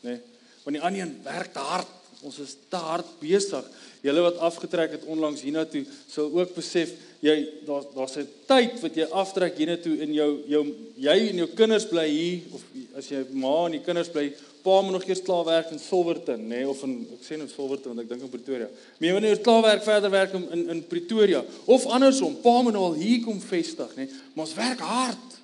nê? 0.02 0.16
Nee? 0.16 0.22
Want 0.64 0.78
die 0.78 0.82
ander 0.82 1.02
een 1.04 1.16
werk 1.26 1.58
hard. 1.60 1.90
Ons 2.24 2.38
is 2.40 2.54
te 2.72 2.80
hard 2.80 3.08
besig. 3.20 3.66
Julle 4.04 4.24
wat 4.24 4.40
afgetrek 4.44 4.96
het 4.96 5.04
onlangs 5.08 5.42
hiernatoe, 5.44 5.84
sal 6.08 6.30
ook 6.32 6.54
besef 6.56 6.92
jy 7.24 7.36
daar 7.64 7.84
daar's 7.94 8.16
'n 8.16 8.28
tyd 8.46 8.80
wat 8.80 8.94
jy 8.94 9.06
aftrek 9.10 9.56
hiernatoe 9.56 9.96
in 10.00 10.12
jou 10.12 10.42
jou 10.46 10.64
jy 10.96 11.16
en 11.30 11.36
jou 11.36 11.48
kinders 11.54 11.86
bly 11.88 12.08
hier 12.08 12.40
of 12.52 12.62
as 12.96 13.08
jy 13.08 13.24
ma 13.32 13.66
en 13.66 13.72
die 13.72 13.84
kinders 13.84 14.08
bly 14.08 14.32
pa 14.62 14.80
moet 14.80 14.92
nog 14.92 15.04
eers 15.04 15.22
klaar 15.22 15.44
werk 15.44 15.70
in 15.70 15.78
Silverton 15.78 16.40
nê 16.40 16.60
nee, 16.60 16.68
of 16.68 16.82
in 16.82 17.06
ek 17.12 17.24
sê 17.24 17.36
nou 17.36 17.48
Silverton 17.48 17.94
want 17.94 18.00
ek 18.00 18.08
dink 18.08 18.22
in 18.22 18.32
Pretoria. 18.32 18.68
Maar 18.98 19.08
jy 19.08 19.12
moet 19.12 19.22
nou 19.22 19.36
klaar 19.36 19.62
werk 19.62 19.84
verder 19.84 20.10
werk 20.10 20.34
in 20.34 20.48
in, 20.52 20.68
in 20.68 20.82
Pretoria 20.86 21.44
of 21.64 21.86
andersom 21.86 22.40
pa 22.42 22.62
moet 22.62 22.72
nou 22.72 22.84
al 22.84 22.98
hier 23.00 23.22
kom 23.24 23.40
vestig 23.40 23.96
nê. 23.96 24.04
Nee, 24.04 24.20
maar 24.34 24.44
ons 24.44 24.54
werk 24.54 24.80
hard. 24.80 25.38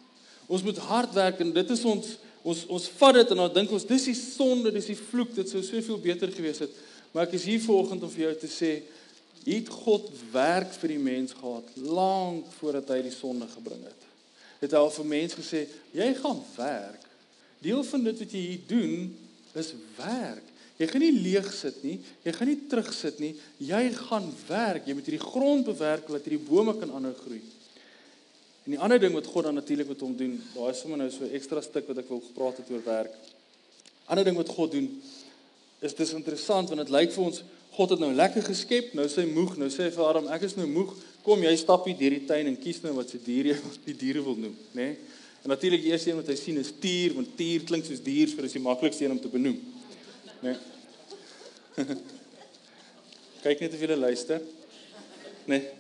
Ons 0.49 0.63
moet 0.63 0.79
hard 0.79 1.15
werk 1.15 1.41
en 1.41 1.53
dit 1.53 1.71
is 1.71 1.85
ons 1.85 2.17
ons 2.43 2.63
ons 2.73 2.87
vat 3.01 3.19
dit 3.21 3.35
en 3.35 3.43
dan 3.45 3.53
dink 3.61 3.73
ons 3.77 3.87
dis 3.87 4.07
die 4.11 4.17
sonde, 4.17 4.73
dis 4.73 4.91
die 4.93 4.99
vloek, 4.99 5.35
dit 5.37 5.51
sou 5.51 5.63
soveel 5.65 6.01
beter 6.01 6.33
gewees 6.33 6.63
het. 6.65 6.73
Maar 7.13 7.27
ek 7.27 7.37
is 7.41 7.47
hier 7.51 7.63
vanoggend 7.63 8.07
om 8.07 8.13
vir 8.13 8.29
jou 8.29 8.35
te 8.45 8.51
sê 8.51 8.73
het 9.41 9.71
God 9.73 10.11
werk 10.33 10.73
vir 10.83 10.95
die 10.95 11.01
mens 11.01 11.33
gehad 11.37 11.69
lank 11.81 12.49
voordat 12.59 12.93
hy 12.93 13.01
die 13.07 13.15
sonde 13.15 13.49
gebring 13.49 13.83
het. 13.89 14.07
Het 14.61 14.77
hy 14.77 14.83
al 14.83 14.93
vir 14.93 15.09
mens 15.09 15.37
gesê, 15.39 15.65
jy 15.97 16.11
gaan 16.19 16.43
werk. 16.59 17.07
Deel 17.65 17.81
van 17.89 18.05
dit 18.05 18.23
wat 18.25 18.35
jy 18.37 18.43
hier 18.45 18.67
doen 18.69 18.95
is 19.57 19.73
werk. 19.97 20.47
Jy 20.81 20.89
gaan 20.89 21.03
nie 21.05 21.17
leeg 21.25 21.49
sit 21.53 21.81
nie, 21.85 21.99
jy 22.25 22.33
gaan 22.33 22.49
nie 22.49 22.61
terugsit 22.69 23.19
nie, 23.21 23.35
jy 23.61 23.81
gaan 23.97 24.29
werk. 24.49 24.87
Jy 24.89 24.97
moet 24.97 25.09
hierdie 25.11 25.25
grond 25.25 25.67
bewerk 25.69 26.09
dat 26.09 26.25
hierdie 26.25 26.47
bome 26.47 26.77
kan 26.81 26.93
aanhou 26.97 27.13
groei. 27.19 27.43
En 28.65 28.75
die 28.75 28.79
ander 28.79 29.01
ding 29.01 29.15
wat 29.17 29.27
God 29.27 29.45
dan 29.49 29.55
natuurlik 29.55 29.89
met 29.89 30.01
hom 30.01 30.17
doen, 30.17 30.35
daar 30.55 30.71
is 30.71 30.81
sommer 30.81 30.99
nou 30.99 31.11
so 31.11 31.25
'n 31.25 31.35
ekstra 31.35 31.61
stuk 31.61 31.87
wat 31.87 31.99
ek 31.99 32.09
wil 32.09 32.21
gepraat 32.21 32.57
het 32.57 32.71
oor 32.71 32.85
werk. 32.85 33.15
Ander 34.07 34.25
ding 34.25 34.37
wat 34.37 34.49
God 34.49 34.73
doen 34.73 35.03
is 35.81 35.95
dis 35.95 36.13
interessant 36.13 36.69
want 36.69 36.81
dit 36.81 36.91
lyk 36.91 37.13
vir 37.13 37.25
ons 37.25 37.43
God 37.71 37.91
het 37.91 37.99
nou 37.99 38.13
lekker 38.13 38.43
geskep, 38.43 38.95
nou 38.95 39.07
sê 39.09 39.23
hy 39.23 39.31
moeg, 39.31 39.57
nou 39.57 39.69
sê 39.71 39.87
hy 39.87 39.91
vir 39.95 40.05
Adam, 40.05 40.27
ek 40.29 40.43
is 40.43 40.57
nou 40.59 40.67
moeg, 40.67 40.91
kom 41.23 41.43
jy 41.43 41.57
stap 41.57 41.87
hier 41.87 41.97
deur 41.97 42.11
die 42.11 42.27
tuin 42.27 42.47
en 42.47 42.59
kies 42.59 42.83
nou 42.83 42.93
wat 42.93 43.09
se 43.09 43.19
dier 43.25 43.47
jy 43.53 43.57
die 43.89 43.95
diere 43.95 44.23
wil 44.23 44.37
noem, 44.37 44.57
né? 44.75 44.83
Nee? 44.83 44.97
En 45.43 45.49
natuurlik 45.49 45.81
die 45.81 45.93
eerste 45.95 46.11
een 46.11 46.17
wat 46.17 46.29
hy 46.29 46.37
sien 46.37 46.59
is 46.61 46.73
tier, 46.83 47.15
want 47.17 47.31
tier 47.39 47.63
klink 47.65 47.87
soos 47.87 48.03
dier, 48.05 48.29
so 48.29 48.43
dis 48.45 48.59
die 48.59 48.61
maklikste 48.61 49.07
een 49.07 49.15
om 49.15 49.21
te 49.21 49.31
benoem. 49.33 49.57
Né? 50.43 50.53
Nee? 51.77 51.87
Kyk 53.45 53.63
net 53.65 53.73
of 53.73 53.81
jy 53.81 53.97
luister. 53.97 54.43
Né? 55.47 55.55
Nee? 55.57 55.80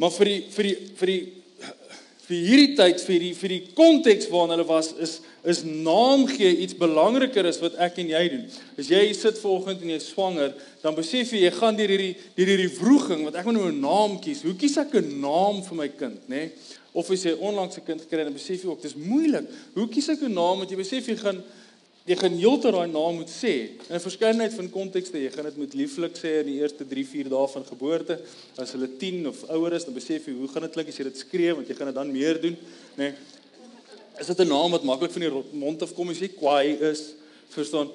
Maar 0.00 0.12
vir 0.16 0.30
die 0.30 0.40
vir 0.54 0.66
die 0.70 0.76
vir 0.96 1.12
die 1.12 1.20
vir 2.30 2.38
hierdie 2.46 2.76
tyd 2.78 3.02
vir 3.04 3.24
die 3.24 3.32
vir 3.34 3.52
die 3.52 3.64
konteks 3.76 4.30
waarin 4.30 4.54
hulle 4.54 4.68
was 4.68 4.94
is 5.02 5.18
is 5.50 5.62
naam 5.64 6.26
gee 6.28 6.50
iets 6.64 6.76
belangriker 6.76 7.46
as 7.48 7.58
wat 7.62 7.78
ek 7.80 7.98
en 8.02 8.10
jy 8.12 8.22
doen. 8.28 8.42
As 8.80 8.90
jy 8.92 9.00
sit 9.16 9.38
vanoggend 9.40 9.80
en 9.84 9.92
jy 9.94 9.98
swanger, 10.04 10.50
dan 10.82 10.96
besef 10.96 11.32
jy 11.32 11.46
jy 11.46 11.52
gaan 11.56 11.78
deur 11.78 11.92
hierdie 11.92 12.12
deur 12.36 12.52
hierdie 12.52 12.72
wroging 12.76 13.24
want 13.26 13.38
ek 13.40 13.48
moet 13.48 13.56
nou 13.56 13.68
'n 13.68 13.80
naam 13.80 14.18
kies. 14.24 14.42
Hoe 14.44 14.54
kies 14.54 14.76
ek 14.76 14.94
'n 14.94 15.20
naam 15.20 15.62
vir 15.64 15.76
my 15.76 15.88
kind, 15.88 16.20
nê? 16.28 16.44
Nee? 16.48 16.50
Of 16.92 17.10
as 17.10 17.24
jy 17.24 17.36
onlangs 17.38 17.76
'n 17.76 17.84
kind 17.86 18.00
gekry 18.00 18.18
het, 18.18 18.28
dan 18.28 18.36
besef 18.36 18.62
jy 18.62 18.68
ook 18.68 18.82
dis 18.82 18.94
moeilik. 18.94 19.46
Hoe 19.74 19.88
kies 19.88 20.08
ek 20.08 20.22
'n 20.22 20.32
naam 20.32 20.58
want 20.58 20.70
jy 20.70 20.76
besef 20.76 21.06
jy 21.06 21.16
gaan 21.16 21.42
jy 22.10 22.16
gaan 22.18 22.34
heeltyd 22.34 22.74
daai 22.74 22.90
naam 22.90 23.20
moet 23.20 23.30
sê. 23.30 23.54
In 23.86 23.94
'n 23.94 24.02
verskeidenheid 24.02 24.54
van 24.54 24.70
kontekste, 24.70 25.18
jy 25.18 25.30
gaan 25.30 25.46
dit 25.46 25.56
met 25.56 25.74
lieflik 25.74 26.16
sê 26.18 26.40
in 26.42 26.46
die 26.50 26.58
eerste 26.58 26.84
3, 26.84 27.04
4 27.06 27.28
dae 27.30 27.48
van 27.48 27.64
geboorte. 27.64 28.18
As 28.58 28.72
hulle 28.72 28.88
10 28.98 29.28
of 29.28 29.44
ouer 29.48 29.72
is, 29.72 29.84
dan 29.84 29.94
besef 29.94 30.26
jy 30.26 30.34
hoe 30.34 30.48
gaan 30.48 30.62
dit 30.62 30.72
klink 30.72 30.88
as 30.88 30.96
jy 30.96 31.04
dit 31.04 31.18
skree 31.18 31.54
want 31.54 31.68
jy 31.68 31.74
gaan 31.74 31.86
dit 31.86 31.94
dan 31.94 32.12
meer 32.12 32.40
doen, 32.40 32.56
nê? 32.96 33.10
Nee. 33.10 33.12
Is 34.18 34.26
dit 34.26 34.40
'n 34.40 34.48
naam 34.48 34.70
wat 34.70 34.82
maklik 34.82 35.12
van 35.12 35.22
die 35.22 35.30
mond 35.52 35.82
af 35.82 35.94
kom 35.94 36.10
as 36.10 36.18
jy 36.18 36.28
kwaai 36.28 36.76
is? 36.90 37.14
Verstaan? 37.48 37.88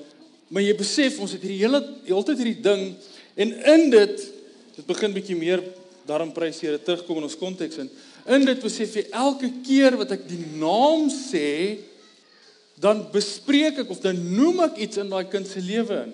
Maar 0.47 0.61
jy 0.61 0.75
besef 0.75 1.19
ons 1.19 1.31
het 1.31 1.41
hierdie 1.41 1.61
hele 1.61 1.83
heeltyd 2.05 2.37
hierdie 2.37 2.61
ding 2.61 2.95
en 3.35 3.65
in 3.65 3.89
dit 3.89 4.31
dit 4.75 4.85
begin 4.85 5.13
bietjie 5.13 5.35
meer 5.35 5.63
daarom 6.05 6.31
prys 6.31 6.59
Here 6.61 6.77
terugkom 6.77 7.17
in 7.17 7.23
ons 7.23 7.37
konteks 7.37 7.77
in 7.77 7.89
In 8.25 8.45
dit 8.45 8.61
besef 8.61 8.95
jy 8.97 9.03
elke 9.13 9.51
keer 9.65 9.93
wat 9.99 10.15
ek 10.15 10.23
die 10.25 10.41
naam 10.57 11.11
sê, 11.13 11.77
dan 12.81 13.05
bespreek 13.11 13.79
ek 13.85 13.91
of 13.93 14.01
dan 14.03 14.17
noem 14.35 14.65
ek 14.67 14.81
iets 14.87 14.99
in 14.99 15.11
daai 15.11 15.27
kind 15.31 15.47
se 15.47 15.63
lewe 15.63 16.01
in. 16.07 16.11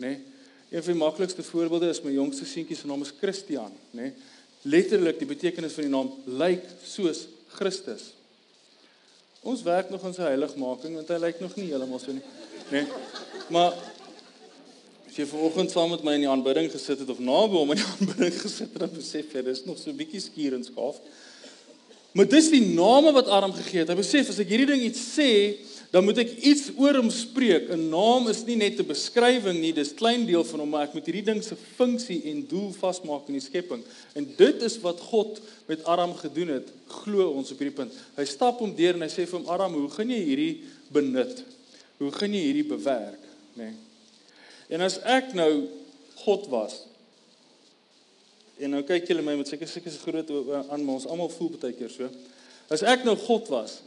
Nê? 0.00 0.10
Nee? 0.10 0.18
Een 0.70 0.84
van 0.86 0.92
die 0.92 1.00
maklikste 1.00 1.42
voorbeelde 1.42 1.88
is 1.90 2.02
my 2.04 2.12
jongste 2.14 2.46
seentjie 2.46 2.76
se 2.78 2.86
naam 2.86 3.00
is 3.02 3.10
Christian, 3.18 3.72
nê? 3.90 4.10
Nee? 4.10 4.28
Letterlik 4.70 5.16
die 5.18 5.26
betekenis 5.26 5.72
van 5.74 5.86
die 5.86 5.92
naam 5.92 6.10
lyk 6.38 6.66
soos 6.86 7.24
Christus. 7.56 8.10
Ons 9.40 9.64
werk 9.64 9.88
nog 9.90 10.04
aan 10.04 10.14
sy 10.14 10.28
heiligmaking 10.28 10.98
want 10.98 11.10
hy 11.10 11.18
lyk 11.22 11.40
nog 11.40 11.56
nie 11.56 11.70
heeltemal 11.72 12.02
so 12.02 12.12
nie, 12.14 12.22
nê? 12.68 12.84
Nee? 12.84 13.00
Maar 13.50 13.74
as 15.08 15.16
jy 15.16 15.26
vanoggend 15.26 15.72
saam 15.74 15.90
met 15.90 16.04
my 16.06 16.14
in 16.18 16.26
die 16.26 16.30
aanbidding 16.30 16.68
gesit 16.70 17.00
het 17.02 17.10
of 17.10 17.18
naby 17.24 17.56
hom 17.58 17.72
in 17.74 17.80
die 17.80 17.88
aanbidding 17.96 18.36
gesit 18.36 18.68
het, 18.68 18.78
dan 18.84 18.92
besef 18.94 19.34
jy 19.34 19.42
dis 19.48 19.64
nog 19.66 19.80
so 19.80 19.90
'n 19.90 19.98
bietjie 19.98 20.22
skuur 20.22 20.54
en 20.54 20.62
skaaf. 20.68 21.00
Maar 22.12 22.28
dis 22.30 22.50
die 22.50 22.62
name 22.74 23.10
wat 23.16 23.26
Adam 23.26 23.52
gegee 23.54 23.82
het. 23.82 23.90
Hy 23.90 23.98
besef 23.98 24.30
as 24.30 24.38
ek 24.42 24.50
hierdie 24.50 24.70
ding 24.70 24.82
iets 24.82 25.02
sê, 25.16 25.58
dan 25.90 26.04
moet 26.06 26.20
ek 26.22 26.36
iets 26.46 26.68
oor 26.78 27.00
hom 27.00 27.10
spreek. 27.10 27.70
'n 27.70 27.88
Naam 27.90 28.28
is 28.30 28.44
nie 28.46 28.56
net 28.56 28.78
'n 28.78 28.86
beskrywing 28.86 29.58
nie, 29.60 29.72
dis 29.72 29.94
klein 29.94 30.26
deel 30.26 30.44
van 30.44 30.60
hom, 30.60 30.68
maar 30.70 30.86
ek 30.86 30.94
moet 30.94 31.06
hierdie 31.06 31.26
ding 31.26 31.42
se 31.42 31.56
funksie 31.76 32.22
en 32.30 32.46
doel 32.46 32.70
vasmaak 32.72 33.26
in 33.28 33.34
die 33.34 33.42
skepping. 33.42 33.82
En 34.14 34.28
dit 34.36 34.62
is 34.62 34.78
wat 34.80 35.00
God 35.00 35.40
met 35.66 35.84
Adam 35.84 36.14
gedoen 36.14 36.48
het. 36.48 36.68
Glo 36.86 37.30
ons 37.30 37.50
op 37.50 37.58
hierdie 37.58 37.76
punt. 37.76 37.92
Hy 38.16 38.24
stap 38.24 38.58
hom 38.58 38.74
deur 38.74 38.94
en 38.94 39.02
hy 39.02 39.08
sê 39.08 39.26
vir 39.26 39.38
hom 39.38 39.48
Adam, 39.48 39.74
hoe 39.74 39.90
gaan 39.90 40.10
jy 40.10 40.22
hierdie 40.24 40.62
benut? 40.92 41.44
Hoe 41.98 42.12
gaan 42.12 42.32
jy 42.32 42.40
hierdie 42.40 42.68
bewerk, 42.68 43.20
nê? 43.54 43.64
Nee. 43.64 43.74
En 44.70 44.80
as 44.86 45.00
ek 45.02 45.34
nou 45.34 45.66
God 46.22 46.46
was, 46.52 46.84
en 48.60 48.70
nou 48.76 48.82
kyk 48.86 49.08
julle 49.08 49.24
my 49.24 49.34
met 49.40 49.48
seker 49.48 49.66
se 49.66 49.98
groot 50.04 50.30
aan 50.70 50.88
ons 50.88 51.06
almal 51.10 51.30
voel 51.32 51.56
baie 51.58 51.74
keer 51.74 51.90
so. 51.90 52.08
As 52.70 52.84
ek 52.86 53.02
nou 53.04 53.16
God 53.16 53.48
was, 53.50 53.80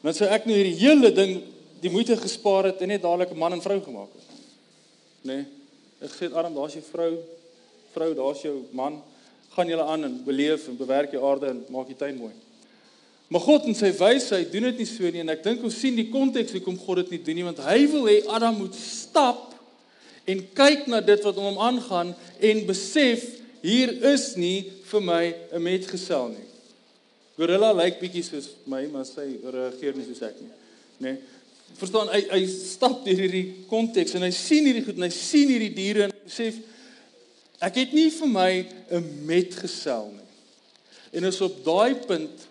Dan 0.00 0.16
sou 0.16 0.28
ek 0.32 0.46
nou 0.48 0.56
hierdie 0.56 0.78
hele 0.80 1.10
ding 1.12 1.40
die 1.80 1.92
moeite 1.92 2.16
gespaar 2.16 2.70
het 2.70 2.80
en 2.80 2.88
net 2.88 3.02
dadelik 3.02 3.32
'n 3.32 3.38
man 3.38 3.52
en 3.52 3.62
vrou 3.62 3.80
gemaak 3.80 4.12
het. 4.12 4.28
Nê? 5.22 5.36
Nee, 5.36 5.44
ek 6.00 6.10
sê 6.10 6.32
arm, 6.34 6.54
daar's 6.54 6.74
jou 6.74 6.84
vrou. 6.92 7.18
Vrou, 7.92 8.14
daar's 8.14 8.42
jou 8.42 8.64
man. 8.72 9.02
Gaan 9.50 9.68
julle 9.68 9.84
aan 9.84 10.04
en 10.04 10.24
beleef 10.24 10.68
en 10.68 10.76
bewerk 10.76 11.10
die 11.10 11.20
aarde 11.20 11.46
en 11.46 11.64
maak 11.68 11.86
die 11.86 11.96
tuin 11.96 12.16
mooi. 12.16 12.32
Maar 13.30 13.40
God 13.40 13.68
in 13.70 13.76
sy 13.78 13.92
wysheid 13.94 14.50
doen 14.52 14.62
dit 14.62 14.78
nie 14.78 14.88
so 14.90 15.10
nie 15.10 15.22
en 15.22 15.28
ek 15.28 15.44
dink 15.44 15.62
ons 15.62 15.76
sien 15.78 15.94
die 15.94 16.08
konteks 16.10 16.52
hoekom 16.56 16.78
God 16.78 17.04
dit 17.04 17.10
nie 17.10 17.22
doen 17.22 17.38
nie 17.38 17.46
want 17.46 17.62
hy 17.62 17.86
wil 17.92 18.08
hê 18.10 18.16
Adam 18.26 18.56
moet 18.58 18.74
stap 18.74 19.54
en 20.26 20.42
kyk 20.58 20.88
na 20.90 20.98
dit 21.00 21.22
wat 21.22 21.38
om 21.38 21.46
hom 21.52 21.60
aangaan 21.68 22.10
en 22.40 22.66
besef 22.66 23.22
hier 23.62 23.92
is 24.10 24.32
nie 24.34 24.72
vir 24.90 25.00
my 25.00 25.34
'n 25.52 25.62
metgesel 25.62 26.28
nie. 26.34 26.49
Gorilla 27.40 27.70
lyk 27.72 28.00
bietjie 28.02 28.22
soos 28.26 28.50
my, 28.68 28.82
maar 28.92 29.06
sy 29.08 29.26
reageer 29.40 29.96
nie 29.96 30.04
soos 30.04 30.20
ek 30.26 30.40
nie. 30.42 30.50
Nê? 31.00 31.14
Nee. 31.14 31.38
Verstaan, 31.78 32.10
hy 32.12 32.24
hy 32.34 32.40
stap 32.50 33.04
deur 33.06 33.20
hierdie 33.22 33.64
konteks 33.70 34.16
en 34.18 34.26
hy 34.26 34.32
sien 34.34 34.66
hierdie 34.66 34.82
goed 34.84 34.98
en 34.98 35.06
hy 35.06 35.14
sien 35.14 35.48
hierdie 35.48 35.72
diere 35.72 36.08
en 36.08 36.12
hy 36.12 36.32
sê 36.34 36.50
ek 37.62 37.78
het 37.78 37.94
nie 37.96 38.10
vir 38.12 38.30
my 38.32 38.50
'n 38.90 39.06
metgesel 39.28 40.10
nie. 40.12 40.28
En 41.16 41.24
is 41.24 41.40
op 41.40 41.62
daai 41.64 41.94
punt 41.94 42.46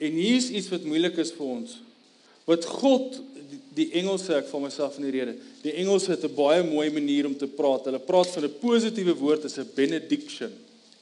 en 0.00 0.12
hier's 0.12 0.50
iets 0.50 0.70
wat 0.72 0.88
moeilik 0.88 1.18
is 1.18 1.32
vir 1.36 1.46
ons. 1.46 1.78
Wat 2.46 2.64
God 2.64 3.20
die, 3.50 3.60
die 3.74 3.90
Engelse 4.00 4.34
ek 4.40 4.50
vir 4.50 4.60
myself 4.60 4.98
in 4.98 5.06
die 5.06 5.14
rede. 5.14 5.36
Die 5.62 5.76
Engelse 5.82 6.16
het 6.16 6.24
'n 6.24 6.34
baie 6.34 6.62
mooi 6.62 6.90
manier 6.90 7.26
om 7.26 7.36
te 7.36 7.46
praat. 7.46 7.84
Hulle 7.84 7.98
praat 7.98 8.26
van 8.34 8.44
'n 8.44 8.58
positiewe 8.60 9.14
woord 9.14 9.44
as 9.44 9.58
'n 9.58 9.70
benediction. 9.74 10.52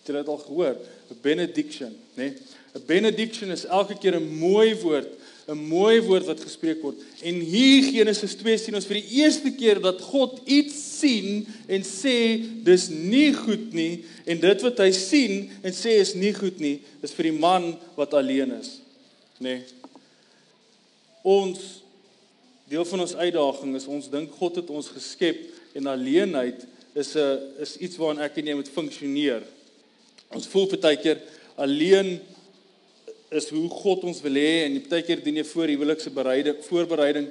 Het 0.04 0.12
jy 0.12 0.20
dit 0.20 0.28
al 0.28 0.42
gehoor? 0.44 0.76
'n 1.08 1.18
Benediction, 1.22 1.92
né? 2.14 2.28
Nee? 2.28 2.32
'n 2.74 2.82
Benediction 2.86 3.50
is 3.50 3.64
elke 3.64 3.96
keer 3.96 4.20
'n 4.20 4.36
mooi 4.38 4.76
woord, 4.76 5.08
'n 5.48 5.56
mooi 5.56 6.00
woord 6.00 6.26
wat 6.26 6.40
gespreek 6.40 6.82
word. 6.82 7.00
En 7.22 7.34
hier 7.40 7.82
Genesis 7.82 8.34
2 8.34 8.58
sien 8.58 8.74
ons 8.74 8.84
vir 8.84 9.00
die 9.00 9.22
eerste 9.24 9.50
keer 9.50 9.80
dat 9.80 10.00
God 10.00 10.40
iets 10.44 10.98
sien 11.00 11.46
en 11.66 11.80
sê 11.80 12.42
dis 12.62 12.88
nie 12.88 13.32
goed 13.32 13.72
nie 13.72 14.04
en 14.24 14.40
dit 14.40 14.60
wat 14.60 14.78
hy 14.78 14.90
sien 14.92 15.50
en 15.62 15.72
sê 15.72 15.96
is 16.00 16.14
nie 16.14 16.34
goed 16.34 16.60
nie, 16.60 16.82
is 17.00 17.12
vir 17.12 17.30
die 17.30 17.38
man 17.38 17.78
wat 17.96 18.12
alleen 18.14 18.52
is, 18.60 18.80
né? 19.38 19.56
Nee? 19.56 19.60
Ons 21.24 21.80
deel 22.68 22.84
van 22.84 23.00
ons 23.00 23.14
uitdaging 23.16 23.76
is 23.76 23.86
ons 23.88 24.10
dink 24.10 24.32
God 24.36 24.56
het 24.60 24.70
ons 24.70 24.88
geskep 24.92 25.40
en 25.72 25.86
alleenheid 25.86 26.66
is 26.94 27.16
'n 27.16 27.38
is 27.60 27.76
iets 27.76 27.96
waaraan 27.96 28.24
ek 28.24 28.36
en 28.36 28.46
jy 28.46 28.54
moet 28.54 28.68
funksioneer. 28.68 29.42
Ons 30.34 30.48
voel 30.50 30.68
baie 30.76 30.98
keer 31.00 31.22
alleen 31.56 32.16
is 33.34 33.48
hoe 33.54 33.68
God 33.70 34.04
ons 34.10 34.20
wil 34.22 34.38
hê 34.38 34.64
en 34.66 34.78
baie 34.90 35.06
keer 35.06 35.22
doen 35.22 35.40
jy 35.40 35.46
voor 35.46 35.72
huwelikse 35.72 36.10
bereiding 36.14 36.60
voorbereiding 36.66 37.28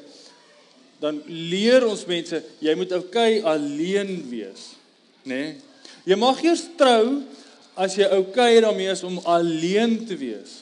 dan 1.03 1.19
leer 1.27 1.83
ons 1.88 2.05
mense 2.07 2.39
jy 2.63 2.75
moet 2.79 2.91
okay 2.95 3.41
alleen 3.53 4.15
wees 4.31 4.74
nê 5.27 5.39
nee? 5.39 5.55
jy 6.07 6.17
mag 6.19 6.39
eers 6.43 6.65
trou 6.79 7.24
as 7.79 7.95
jy 7.98 8.07
okay 8.19 8.62
daarmee 8.62 8.91
is 8.91 9.01
om 9.07 9.17
alleen 9.25 10.03
te 10.05 10.13
wees. 10.19 10.62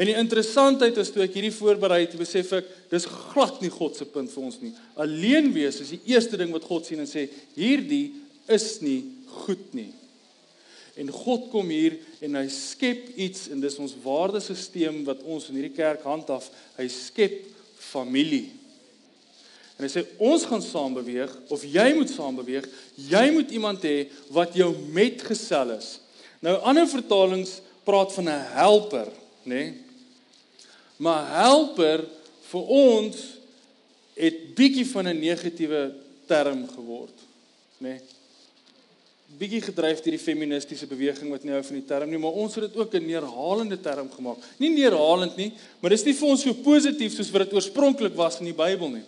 En 0.00 0.08
die 0.08 0.16
interessantheid 0.16 0.96
is 0.96 1.10
toe 1.12 1.26
ek 1.26 1.34
hierdie 1.36 1.52
voorberei 1.52 2.06
het 2.06 2.14
besef 2.16 2.54
ek 2.56 2.70
dis 2.88 3.04
glad 3.04 3.58
nie 3.60 3.68
God 3.72 3.98
se 3.98 4.06
punt 4.08 4.32
vir 4.32 4.46
ons 4.48 4.56
nie. 4.62 4.72
Alleen 4.96 5.50
wees 5.52 5.82
is 5.84 5.92
die 5.92 6.14
eerste 6.14 6.40
ding 6.40 6.54
wat 6.54 6.64
God 6.64 6.88
sien 6.88 7.02
en 7.04 7.10
sê 7.10 7.26
hierdie 7.58 8.14
is 8.48 8.78
nie 8.80 9.02
goed 9.44 9.68
nie 9.76 9.90
En 11.00 11.08
God 11.08 11.48
kom 11.52 11.70
hier 11.72 11.96
en 12.20 12.36
hy 12.36 12.46
skep 12.52 13.14
iets 13.16 13.46
en 13.52 13.60
dis 13.62 13.78
ons 13.80 13.94
waardesisteem 14.04 15.02
wat 15.06 15.22
ons 15.24 15.48
in 15.48 15.56
hierdie 15.56 15.76
kerk 15.76 16.04
handhaaf. 16.04 16.50
Hy 16.76 16.88
skep 16.92 17.38
familie. 17.80 18.50
En 19.78 19.86
hy 19.86 19.90
sê 19.90 20.04
ons 20.20 20.44
gaan 20.46 20.62
saam 20.64 20.92
beweeg 20.98 21.32
of 21.52 21.64
jy 21.64 21.88
moet 21.96 22.12
saam 22.12 22.36
beweeg. 22.36 22.68
Jy 23.08 23.24
moet 23.32 23.54
iemand 23.56 23.84
hê 23.88 24.04
wat 24.34 24.56
jou 24.58 24.68
metgesel 24.92 25.78
is. 25.78 25.96
Nou 26.44 26.58
ander 26.68 26.88
vertalings 26.90 27.60
praat 27.86 28.12
van 28.12 28.28
'n 28.28 28.46
helper, 28.52 29.08
nê? 29.44 29.48
Nee? 29.48 29.74
Maar 30.96 31.26
helper 31.42 32.04
vir 32.50 32.62
ons 32.62 33.16
het 34.14 34.54
bietjie 34.54 34.86
van 34.86 35.08
'n 35.08 35.18
negatiewe 35.18 35.94
term 36.26 36.68
geword, 36.68 37.16
nê? 37.80 37.96
Nee? 37.96 38.00
Bietjie 39.38 39.62
gedryf 39.64 40.02
deur 40.02 40.14
die 40.14 40.20
feministiese 40.20 40.86
beweging 40.90 41.30
wat 41.32 41.44
nie 41.44 41.54
hou 41.54 41.62
van 41.64 41.78
die 41.78 41.86
term 41.88 42.10
nie, 42.10 42.20
maar 42.20 42.36
ons 42.42 42.54
het 42.58 42.66
dit 42.66 42.76
ook 42.78 42.94
'n 42.94 43.06
neerhalende 43.06 43.80
term 43.80 44.10
gemaak. 44.10 44.38
Nie 44.58 44.70
neerhalend 44.70 45.36
nie, 45.36 45.52
maar 45.80 45.90
dis 45.90 46.04
nie 46.04 46.14
vir 46.14 46.28
ons 46.28 46.42
so 46.42 46.52
positief 46.54 47.14
soos 47.14 47.30
wat 47.30 47.48
dit 47.48 47.54
oorspronklik 47.54 48.14
was 48.14 48.40
in 48.40 48.46
die 48.46 48.56
Bybel 48.56 48.88
nie. 48.88 49.04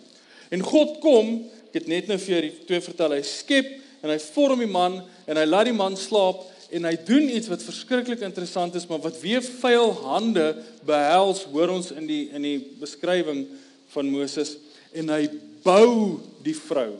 En 0.49 0.61
God 0.61 0.99
kom, 0.99 1.45
ek 1.67 1.73
het 1.73 1.87
net 1.87 2.07
nou 2.07 2.17
vir 2.17 2.35
julle 2.35 2.51
twee 2.65 2.81
vertel, 2.81 3.11
hy 3.11 3.21
skep 3.21 3.65
en 4.01 4.09
hy 4.09 4.19
vorm 4.19 4.59
die 4.59 4.67
man 4.67 5.03
en 5.27 5.37
hy 5.37 5.45
laat 5.45 5.65
die 5.65 5.73
man 5.73 5.97
slaap 5.97 6.43
en 6.71 6.83
hy 6.83 6.97
doen 7.05 7.29
iets 7.29 7.47
wat 7.47 7.63
verskriklik 7.63 8.21
interessant 8.21 8.75
is, 8.75 8.87
maar 8.87 8.99
wat 8.99 9.21
weer 9.21 9.41
vuil 9.41 9.93
hande 9.93 10.55
behels, 10.85 11.43
hoor 11.43 11.69
ons 11.69 11.91
in 11.91 12.07
die 12.07 12.29
in 12.33 12.41
die 12.41 12.59
beskrywing 12.79 13.45
van 13.93 14.09
Moses 14.09 14.57
en 14.93 15.09
hy 15.09 15.29
bou 15.63 16.21
die 16.43 16.55
vrou, 16.55 16.95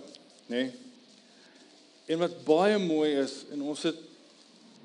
nê? 0.48 0.66
Nee? 0.66 0.85
En 2.06 2.22
wat 2.22 2.44
baie 2.46 2.78
mooi 2.78 3.16
is 3.18 3.44
en 3.54 3.64
ons 3.66 3.82
het 3.88 4.02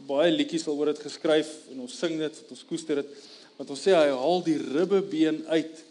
baie 0.08 0.30
liedjies 0.32 0.66
al 0.68 0.78
oor 0.78 0.92
dit 0.94 1.02
geskryf 1.04 1.50
en 1.72 1.82
ons 1.84 1.98
sing 2.02 2.16
dit, 2.18 2.38
ons 2.48 2.64
koester 2.68 3.02
dit. 3.02 3.10
Want 3.58 3.72
ons 3.74 3.82
sê 3.82 3.92
hy 3.92 4.08
haal 4.08 4.44
die 4.46 4.56
ribbebeen 4.58 5.42
uit 5.52 5.82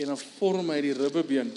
en 0.00 0.12
dan 0.12 0.22
vorm 0.38 0.70
hy 0.72 0.78
die 0.86 0.96
ribbebeen. 0.96 1.50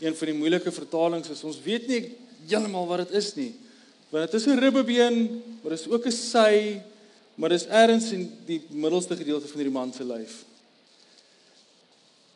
Een 0.00 0.14
van 0.16 0.30
die 0.30 0.36
moeilike 0.38 0.72
vertalings 0.72 1.32
is 1.32 1.42
ons 1.44 1.58
weet 1.64 1.88
nie 1.90 2.04
heeltemal 2.46 2.86
wat 2.88 3.04
dit 3.04 3.18
is 3.18 3.32
nie. 3.36 3.50
Want 4.10 4.30
dit 4.30 4.40
is 4.40 4.46
'n 4.46 4.58
ribbebeen, 4.58 5.42
maar 5.62 5.74
dit 5.74 5.80
is 5.80 5.90
ook 5.90 6.06
'n 6.06 6.12
sy, 6.12 6.80
maar 7.34 7.48
dis 7.48 7.66
ergens 7.66 8.12
in 8.12 8.30
die 8.46 8.62
middelste 8.70 9.16
gedeelte 9.16 9.48
van 9.48 9.58
hierdie 9.58 9.78
man 9.78 9.92
se 9.92 10.04
lyf. 10.04 10.44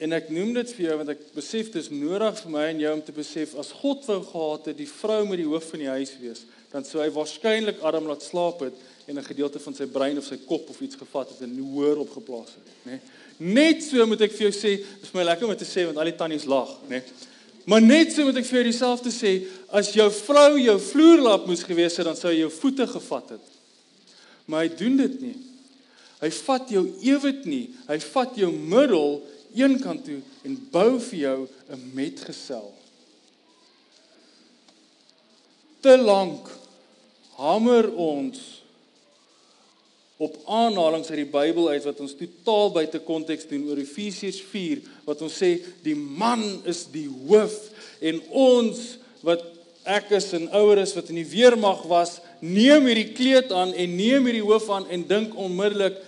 En 0.02 0.12
ek 0.16 0.30
noem 0.34 0.50
dit 0.56 0.72
vir 0.74 0.88
jou 0.88 0.96
want 0.98 1.12
ek 1.12 1.20
besef 1.36 1.70
dis 1.74 1.90
nodig 1.94 2.40
vir 2.40 2.50
my 2.50 2.64
en 2.72 2.80
jou 2.82 2.94
om 2.96 3.02
te 3.04 3.14
besef 3.14 3.54
as 3.60 3.70
God 3.78 4.02
wou 4.08 4.18
gehad 4.26 4.70
het 4.72 4.78
die 4.80 4.90
vrou 4.90 5.20
met 5.28 5.38
die 5.38 5.46
hoof 5.46 5.70
van 5.70 5.84
die 5.84 5.92
huis 5.92 6.14
wees, 6.20 6.42
dan 6.72 6.86
sou 6.86 6.98
hy 7.02 7.10
waarskynlik 7.14 7.82
Adam 7.86 8.08
laat 8.10 8.26
slaap 8.26 8.64
het 8.66 8.74
en 9.06 9.18
'n 9.18 9.24
gedeelte 9.24 9.60
van 9.60 9.74
sy 9.74 9.86
brein 9.86 10.18
of 10.18 10.26
sy 10.26 10.38
kop 10.46 10.70
of 10.70 10.80
iets 10.80 10.96
gevat 10.96 11.28
het 11.28 11.42
en 11.42 11.58
hoër 11.58 12.02
opgeplaas 12.02 12.56
het, 12.56 12.66
nê? 12.86 12.98
Net 13.38 13.82
so 13.82 14.06
moet 14.06 14.20
ek 14.20 14.32
vir 14.32 14.50
jou 14.50 14.54
sê, 14.54 14.82
dis 15.00 15.14
my 15.14 15.22
lekker 15.22 15.48
om 15.48 15.56
te 15.56 15.64
sê 15.64 15.84
want 15.86 15.98
al 15.98 16.10
die 16.10 16.18
tannies 16.18 16.44
lag, 16.44 16.70
nê? 16.88 17.02
Maar 17.66 17.80
net 17.80 18.12
so 18.12 18.24
moet 18.24 18.36
ek 18.36 18.46
vir 18.46 18.60
jou 18.60 18.64
dieselfde 18.70 19.10
sê, 19.10 19.46
as 19.72 19.92
jou 19.92 20.10
vrou 20.10 20.58
jou 20.58 20.78
vloerlap 20.78 21.46
moes 21.46 21.62
gewees 21.62 21.96
het, 21.96 22.06
dan 22.06 22.16
sou 22.16 22.30
hy 22.30 22.38
jou 22.40 22.50
voete 22.50 22.86
gevat 22.86 23.30
het. 23.30 23.46
Maar 24.46 24.66
hy 24.66 24.76
doen 24.76 24.96
dit 24.96 25.20
nie. 25.20 25.36
Hy 26.20 26.30
vat 26.30 26.68
jou 26.70 26.84
ewig 27.02 27.44
nie. 27.48 27.70
Hy 27.88 27.98
vat 27.98 28.36
jou 28.36 28.50
middel 28.52 29.22
een 29.54 29.78
kant 29.82 30.04
toe 30.04 30.20
en 30.44 30.58
bou 30.70 31.00
vir 31.00 31.18
jou 31.18 31.38
'n 31.70 31.90
metgesel. 31.94 32.72
Te 35.80 35.96
lank 35.98 36.48
hamer 37.36 37.92
ons 37.92 38.62
op 40.16 40.36
aanhalinge 40.46 41.08
uit 41.08 41.22
die 41.24 41.32
Bybel 41.32 41.68
uit 41.68 41.84
wat 41.84 42.00
ons 42.00 42.14
totaal 42.14 42.70
buite 42.70 42.98
konteks 42.98 43.48
doen 43.50 43.66
oor 43.68 43.80
Efesiërs 43.82 44.40
4 44.50 44.84
wat 45.04 45.22
ons 45.26 45.42
sê 45.42 45.58
die 45.82 45.96
man 45.96 46.62
is 46.64 46.86
die 46.92 47.08
hoof 47.08 47.56
en 48.00 48.20
ons 48.30 48.98
wat 49.26 49.42
ek 49.84 50.14
is 50.16 50.30
en 50.36 50.48
ouer 50.56 50.80
is 50.80 50.94
wat 50.96 51.10
in 51.12 51.18
die 51.20 51.28
weermag 51.28 51.82
was, 51.90 52.18
neem 52.40 52.86
hierdie 52.88 53.12
kleed 53.16 53.52
aan 53.52 53.74
en 53.76 53.96
neem 53.98 54.24
hierdie 54.28 54.44
hoof 54.44 54.70
aan 54.72 54.86
en 54.92 55.04
dink 55.08 55.34
onmiddellik 55.36 55.98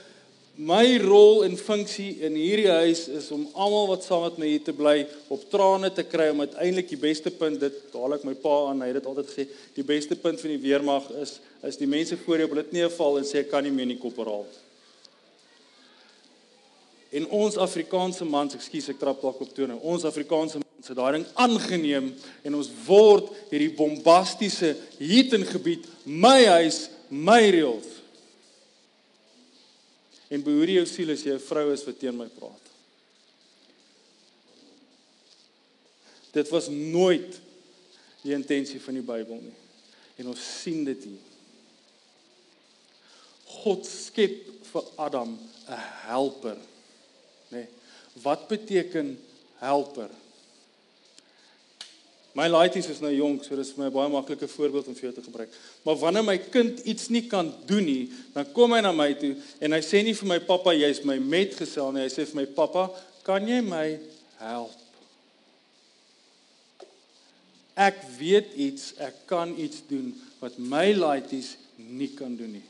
my 0.57 0.97
rol 1.03 1.43
en 1.45 1.57
funksie 1.61 2.23
in 2.25 2.37
hierdie 2.39 2.71
huis 2.73 3.07
is 3.13 3.29
om 3.35 3.43
almal 3.53 3.91
wat 3.91 4.05
saam 4.07 4.23
met 4.25 4.39
my 4.41 4.47
hier 4.49 4.63
te 4.65 4.73
bly 4.73 5.03
op 5.33 5.43
trane 5.53 5.91
te 5.93 6.05
kry 6.09 6.31
om 6.33 6.41
uiteindelik 6.41 6.89
die 6.89 7.01
beste 7.01 7.31
punt 7.31 7.61
dit 7.61 7.75
daal 7.93 8.17
ek 8.17 8.25
my 8.25 8.33
pa 8.41 8.55
aan 8.71 8.81
hy 8.81 8.89
het 8.89 8.97
dit 9.03 9.09
altyd 9.11 9.29
gesê 9.29 9.45
die 9.77 9.85
beste 9.85 10.17
punt 10.17 10.41
van 10.41 10.55
die 10.55 10.63
weermag 10.63 11.11
is 11.21 11.35
is 11.67 11.77
die 11.77 11.89
mense 11.91 12.17
voor 12.23 12.41
jou 12.41 12.49
op 12.49 12.55
dit 12.63 12.73
nie 12.73 12.89
val 12.95 13.19
en 13.21 13.29
sê 13.29 13.43
ek 13.43 13.51
kan 13.51 13.67
nie 13.67 13.75
meer 13.75 13.91
in 13.91 13.93
die 13.97 14.01
korporaal 14.01 14.47
en 17.21 17.29
ons 17.37 17.61
Afrikaanse 17.61 18.25
mans 18.25 18.57
ekskuus 18.57 18.89
ek 18.95 19.03
trap 19.03 19.21
dalk 19.21 19.43
op 19.45 19.53
tone 19.53 19.77
ons 19.83 20.09
Afrikaanse 20.09 20.63
mans 20.63 20.89
het 20.89 20.97
daai 20.97 21.19
ding 21.19 21.29
aangeneem 21.45 22.09
en 22.49 22.57
ons 22.57 22.73
word 22.89 23.29
hierdie 23.53 23.75
bombastiese 23.77 24.73
hier 24.97 25.37
in 25.37 25.45
gebied 25.53 25.85
my 26.09 26.39
huis 26.57 26.87
my 27.13 27.43
reëls 27.45 28.06
En 30.29 30.43
behoor 30.43 30.71
jou 30.71 30.87
siel 30.87 31.13
as 31.15 31.23
jy 31.23 31.35
'n 31.35 31.49
vrou 31.49 31.73
is 31.73 31.85
wat 31.85 31.99
teen 31.99 32.17
my 32.17 32.27
praat. 32.27 32.65
Dit 36.33 36.49
was 36.49 36.69
nooit 36.69 37.41
die 38.23 38.35
intensie 38.35 38.81
van 38.81 38.95
die 38.95 39.03
Bybel 39.03 39.41
nie. 39.41 39.57
En 40.17 40.29
ons 40.29 40.63
sien 40.63 40.85
dit 40.85 41.05
hier. 41.05 41.25
God 43.45 43.87
skep 43.87 44.65
vir 44.73 44.85
Adam 44.97 45.39
'n 45.69 45.83
helper. 46.09 46.59
Nê? 47.49 47.59
Nee. 47.59 47.69
Wat 48.23 48.49
beteken 48.49 49.19
helper? 49.61 50.11
My 52.37 52.51
laities 52.53 52.91
is 52.93 53.01
nou 53.01 53.11
jonk, 53.15 53.47
so 53.47 53.57
dis 53.57 53.71
vir 53.73 53.85
my 53.85 53.89
'n 53.89 53.95
baie 53.95 54.13
maklike 54.13 54.49
voorbeeld 54.49 54.89
om 54.89 54.95
vir 54.95 55.09
jou 55.09 55.13
te 55.15 55.25
gebruik. 55.25 55.49
Maar 55.85 55.97
wanneer 55.97 56.25
my 56.25 56.37
kind 56.39 56.81
iets 56.85 57.09
nie 57.09 57.27
kan 57.27 57.53
doen 57.65 57.85
nie, 57.85 58.13
dan 58.35 58.53
kom 58.53 58.73
hy 58.73 58.81
na 58.81 58.93
my 58.93 59.15
toe 59.15 59.37
en 59.59 59.73
hy 59.73 59.81
sê 59.81 60.05
nie 60.05 60.13
vir 60.13 60.29
my 60.29 60.39
pappa 60.39 60.75
jy's 60.75 61.05
my 61.05 61.19
metgesel 61.19 61.93
nie, 61.93 62.03
hy 62.03 62.09
sê 62.13 62.27
vir 62.27 62.43
my 62.43 62.47
pappa, 62.47 62.91
kan 63.25 63.49
jy 63.49 63.63
my 63.63 63.99
help? 64.39 64.77
Ek 67.75 67.97
weet 68.19 68.53
iets, 68.55 68.93
ek 68.99 69.27
kan 69.27 69.59
iets 69.59 69.83
doen 69.89 70.15
wat 70.41 70.59
my 70.59 70.93
laities 70.93 71.57
nie 71.79 72.09
kan 72.09 72.37
doen 72.37 72.53
nie. 72.53 72.65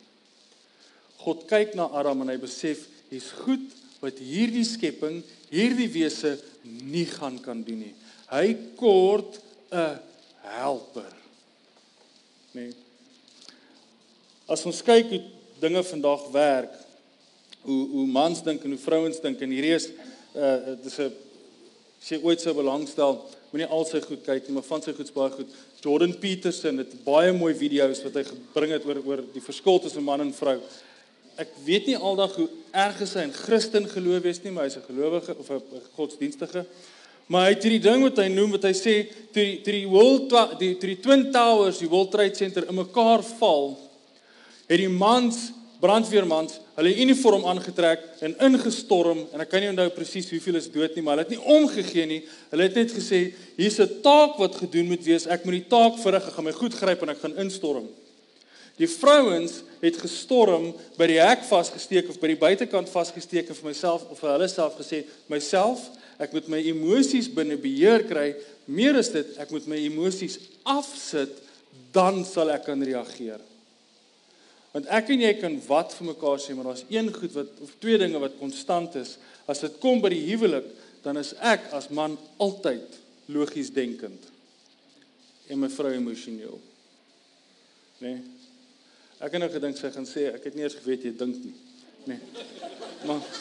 God 1.18 1.49
kyk 1.49 1.75
na 1.75 1.90
Adam 1.92 2.23
en 2.23 2.28
hy 2.28 2.37
besef 2.37 2.87
hier's 3.11 3.32
goed 3.42 3.66
wat 4.00 4.18
hierdie 4.23 4.64
skepping, 4.64 5.25
hierdie 5.50 5.88
wese 5.90 6.38
nie 6.62 7.06
gaan 7.06 7.38
kan 7.42 7.62
doen 7.66 7.82
nie. 7.87 7.94
Hy 8.30 8.54
kort 8.78 9.40
'n 9.70 9.99
helper. 10.40 11.12
Nee. 12.52 12.73
As 14.46 14.64
ons 14.64 14.82
kyk 14.82 15.08
hoe 15.11 15.23
dinge 15.61 15.82
vandag 15.85 16.28
werk, 16.30 16.75
hoe 17.66 17.88
hoe 17.88 18.06
mans 18.06 18.42
dink 18.42 18.64
en 18.64 18.70
hoe 18.70 18.78
vrouens 18.78 19.20
dink 19.20 19.40
en 19.40 19.50
hierdie 19.50 19.75
is 19.75 19.88
uh 20.37 20.76
dis 20.82 20.99
'n 20.99 21.12
sê 22.00 22.23
ooit 22.23 22.40
sou 22.40 22.54
belangstel, 22.54 23.25
moenie 23.50 23.68
al 23.73 23.85
sy 23.88 24.00
goed 24.00 24.23
kyk 24.23 24.46
nie, 24.46 24.54
maar 24.54 24.66
van 24.68 24.82
sy 24.82 24.92
goeds 24.92 25.14
baie 25.14 25.30
goed. 25.30 25.54
Jordan 25.80 26.18
Peterson 26.18 26.78
het 26.78 26.92
baie 27.04 27.32
mooi 27.32 27.54
video's 27.54 28.02
wat 28.04 28.14
hy 28.14 28.25
gebring 28.25 28.73
het 28.73 28.85
oor 28.87 29.00
oor 29.04 29.23
die 29.32 29.42
verskil 29.42 29.80
tussen 29.80 30.04
man 30.04 30.20
en 30.20 30.32
vrou. 30.35 30.61
Ek 31.37 31.50
weet 31.64 31.87
nie 31.87 31.96
aldag 31.96 32.37
hoe 32.37 32.49
erg 32.73 33.00
hy 33.00 33.25
in 33.26 33.32
Christen 33.32 33.88
geloof 33.88 34.25
is 34.25 34.42
nie, 34.42 34.52
maar 34.52 34.64
hy's 34.64 34.76
'n 34.76 34.88
gelowige 34.88 35.37
of 35.37 35.50
'n 35.50 35.82
godsdienstige. 35.96 36.66
Maar 37.26 37.49
hy 37.49 37.54
het 37.56 37.64
hierdie 37.66 37.83
ding 37.83 38.04
wat 38.06 38.21
hy 38.23 38.28
noem 38.30 38.54
wat 38.54 38.68
hy 38.68 38.75
sê 38.76 38.95
toe 39.35 39.42
die 39.42 39.56
toe 39.64 39.75
die 39.75 39.88
World 39.90 40.30
die 40.61 40.75
toe 40.78 40.92
die 40.92 41.00
Twin 41.02 41.26
Towers, 41.35 41.80
die 41.83 41.90
World 41.90 42.12
Trade 42.14 42.39
Center 42.39 42.69
in 42.71 42.78
mekaar 42.78 43.25
val, 43.41 43.73
het 44.71 44.78
die 44.78 44.91
mans, 44.91 45.49
brandweermans, 45.82 46.60
hulle 46.78 46.95
uniform 47.02 47.45
aangetrek 47.50 48.04
en 48.25 48.36
ingestorm 48.47 49.25
en 49.34 49.43
ek 49.43 49.50
kan 49.50 49.65
nie 49.65 49.73
onthou 49.73 49.89
presies 49.97 50.30
hoeveel 50.30 50.60
is 50.60 50.71
dood 50.71 50.95
nie, 50.95 51.02
maar 51.02 51.17
hulle 51.17 51.26
het 51.26 51.34
nie 51.34 51.56
omgegee 51.58 52.06
nie. 52.08 52.23
Hulle 52.52 52.69
het 52.69 52.78
net 52.78 52.95
gesê 52.95 53.21
hier's 53.58 53.80
'n 53.80 54.02
taak 54.06 54.39
wat 54.39 54.54
gedoen 54.62 54.86
moet 54.86 55.04
wees. 55.04 55.26
Ek 55.26 55.45
moet 55.45 55.58
die 55.58 55.69
taak 55.69 55.99
verrig. 55.99 56.26
Ek 56.28 56.34
gaan 56.34 56.45
my 56.45 56.52
goed 56.52 56.75
gryp 56.75 57.02
en 57.02 57.08
ek 57.08 57.21
gaan 57.21 57.36
instorm. 57.36 57.89
Die 58.76 58.89
vrouens 58.89 59.62
het 59.80 59.97
gestorm 60.00 60.71
by 60.99 61.08
die 61.08 61.21
hek 61.21 61.45
vasgesteek 61.49 62.10
of 62.12 62.19
by 62.21 62.34
die 62.34 62.41
buitekant 62.41 62.91
vasgesteek 62.93 63.49
vir 63.49 63.71
myself 63.71 64.04
of 64.10 64.21
vir 64.21 64.34
hulle 64.34 64.49
self 64.52 64.76
gesê 64.80 65.02
myself 65.32 65.86
ek 66.21 66.34
moet 66.36 66.49
my 66.52 66.60
emosies 66.73 67.28
binne 67.32 67.56
beheer 67.60 68.04
kry. 68.08 68.30
Meer 68.69 68.99
as 69.00 69.10
dit 69.12 69.32
ek 69.41 69.52
moet 69.52 69.69
my 69.69 69.80
emosies 69.80 70.39
afsit 70.69 71.43
dan 71.97 72.23
sal 72.28 72.52
ek 72.52 72.67
kan 72.69 72.84
reageer. 72.84 73.41
Want 74.76 74.93
ek 74.93 75.12
en 75.15 75.25
jy 75.25 75.32
kan 75.41 75.56
wat 75.71 75.97
vir 75.97 76.10
mekaar 76.10 76.41
sê 76.43 76.52
maar 76.52 76.69
daar's 76.69 76.84
een 76.93 77.08
goed 77.17 77.32
wat 77.36 77.65
of 77.65 77.75
twee 77.80 78.00
dinge 78.00 78.21
wat 78.21 78.36
konstant 78.41 79.00
is. 79.00 79.17
As 79.49 79.65
dit 79.65 79.80
kom 79.80 80.04
by 80.04 80.12
die 80.12 80.25
huwelik 80.28 80.69
dan 81.04 81.17
is 81.21 81.32
ek 81.41 81.71
as 81.76 81.89
man 81.89 82.21
altyd 82.43 83.00
logies 83.32 83.73
denkend 83.73 84.32
en 85.49 85.60
my 85.62 85.73
vrou 85.73 85.97
emosioneel. 85.97 86.60
Nee 88.04 88.35
Ek 89.17 89.33
het 89.33 89.41
nou 89.41 89.52
gedink 89.52 89.79
sy 89.79 89.91
gaan 89.95 90.09
sê 90.09 90.23
ek 90.35 90.49
het 90.49 90.57
nie 90.57 90.67
eens 90.67 90.76
geweet 90.76 91.07
jy 91.09 91.13
dink 91.17 91.37
nie. 91.41 91.57
Nee. 92.07 92.21
Maar 93.07 93.23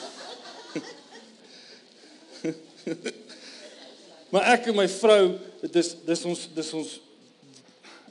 Maar 4.35 4.51
ek 4.55 4.69
en 4.71 4.75
my 4.75 4.87
vrou, 4.91 5.35
dit 5.61 5.75
is 5.79 5.93
dis 6.05 6.23
ons 6.27 6.45
dis 6.55 6.71
ons 6.75 6.93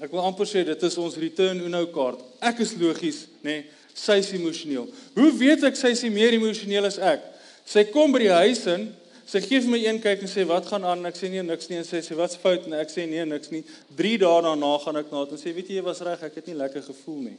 ek 0.04 0.12
wil 0.12 0.26
amper 0.26 0.48
sê 0.48 0.64
dit 0.66 0.84
is 0.88 0.98
ons 1.00 1.16
return 1.20 1.62
uno 1.64 1.84
kaart. 1.92 2.20
Ek 2.44 2.60
is 2.64 2.74
logies, 2.80 3.24
nê? 3.44 3.60
Nee, 3.60 3.84
sy 3.94 4.18
is 4.20 4.32
emosioneel. 4.34 4.88
Hoe 5.14 5.30
weet 5.38 5.64
ek 5.68 5.78
sy 5.78 5.92
is 5.94 6.02
meer 6.12 6.34
emosioneel 6.36 6.88
as 6.88 6.98
ek? 6.98 7.22
Sy 7.68 7.86
kom 7.92 8.12
by 8.12 8.24
die 8.24 8.34
huis 8.34 8.64
in, 8.72 8.88
sy 9.28 9.40
gee 9.44 9.60
vir 9.62 9.72
my 9.72 9.80
een 9.84 10.00
kyk 10.02 10.24
en 10.26 10.32
sê 10.32 10.44
wat 10.48 10.66
gaan 10.68 10.84
aan? 10.88 11.04
Ek 11.08 11.16
sê 11.16 11.30
nee 11.32 11.44
niks 11.46 11.70
nie 11.70 11.78
en 11.80 11.88
sy 11.88 12.02
sê 12.04 12.16
wat's 12.18 12.40
fout? 12.40 12.66
En 12.68 12.76
ek 12.80 12.92
sê 12.92 13.06
nee 13.08 13.24
niks 13.28 13.52
nie. 13.54 13.62
3 13.96 14.18
dae 14.24 14.42
daarna 14.48 14.72
gaan 14.82 15.00
ek 15.00 15.12
na 15.12 15.22
haar 15.22 15.36
en 15.36 15.40
sê 15.40 15.54
weet 15.56 15.72
jy 15.72 15.78
jy 15.78 15.86
was 15.86 16.02
reg, 16.04 16.24
ek 16.26 16.40
het 16.40 16.50
nie 16.50 16.58
lekker 16.58 16.84
gevoel 16.88 17.20
nie. 17.30 17.38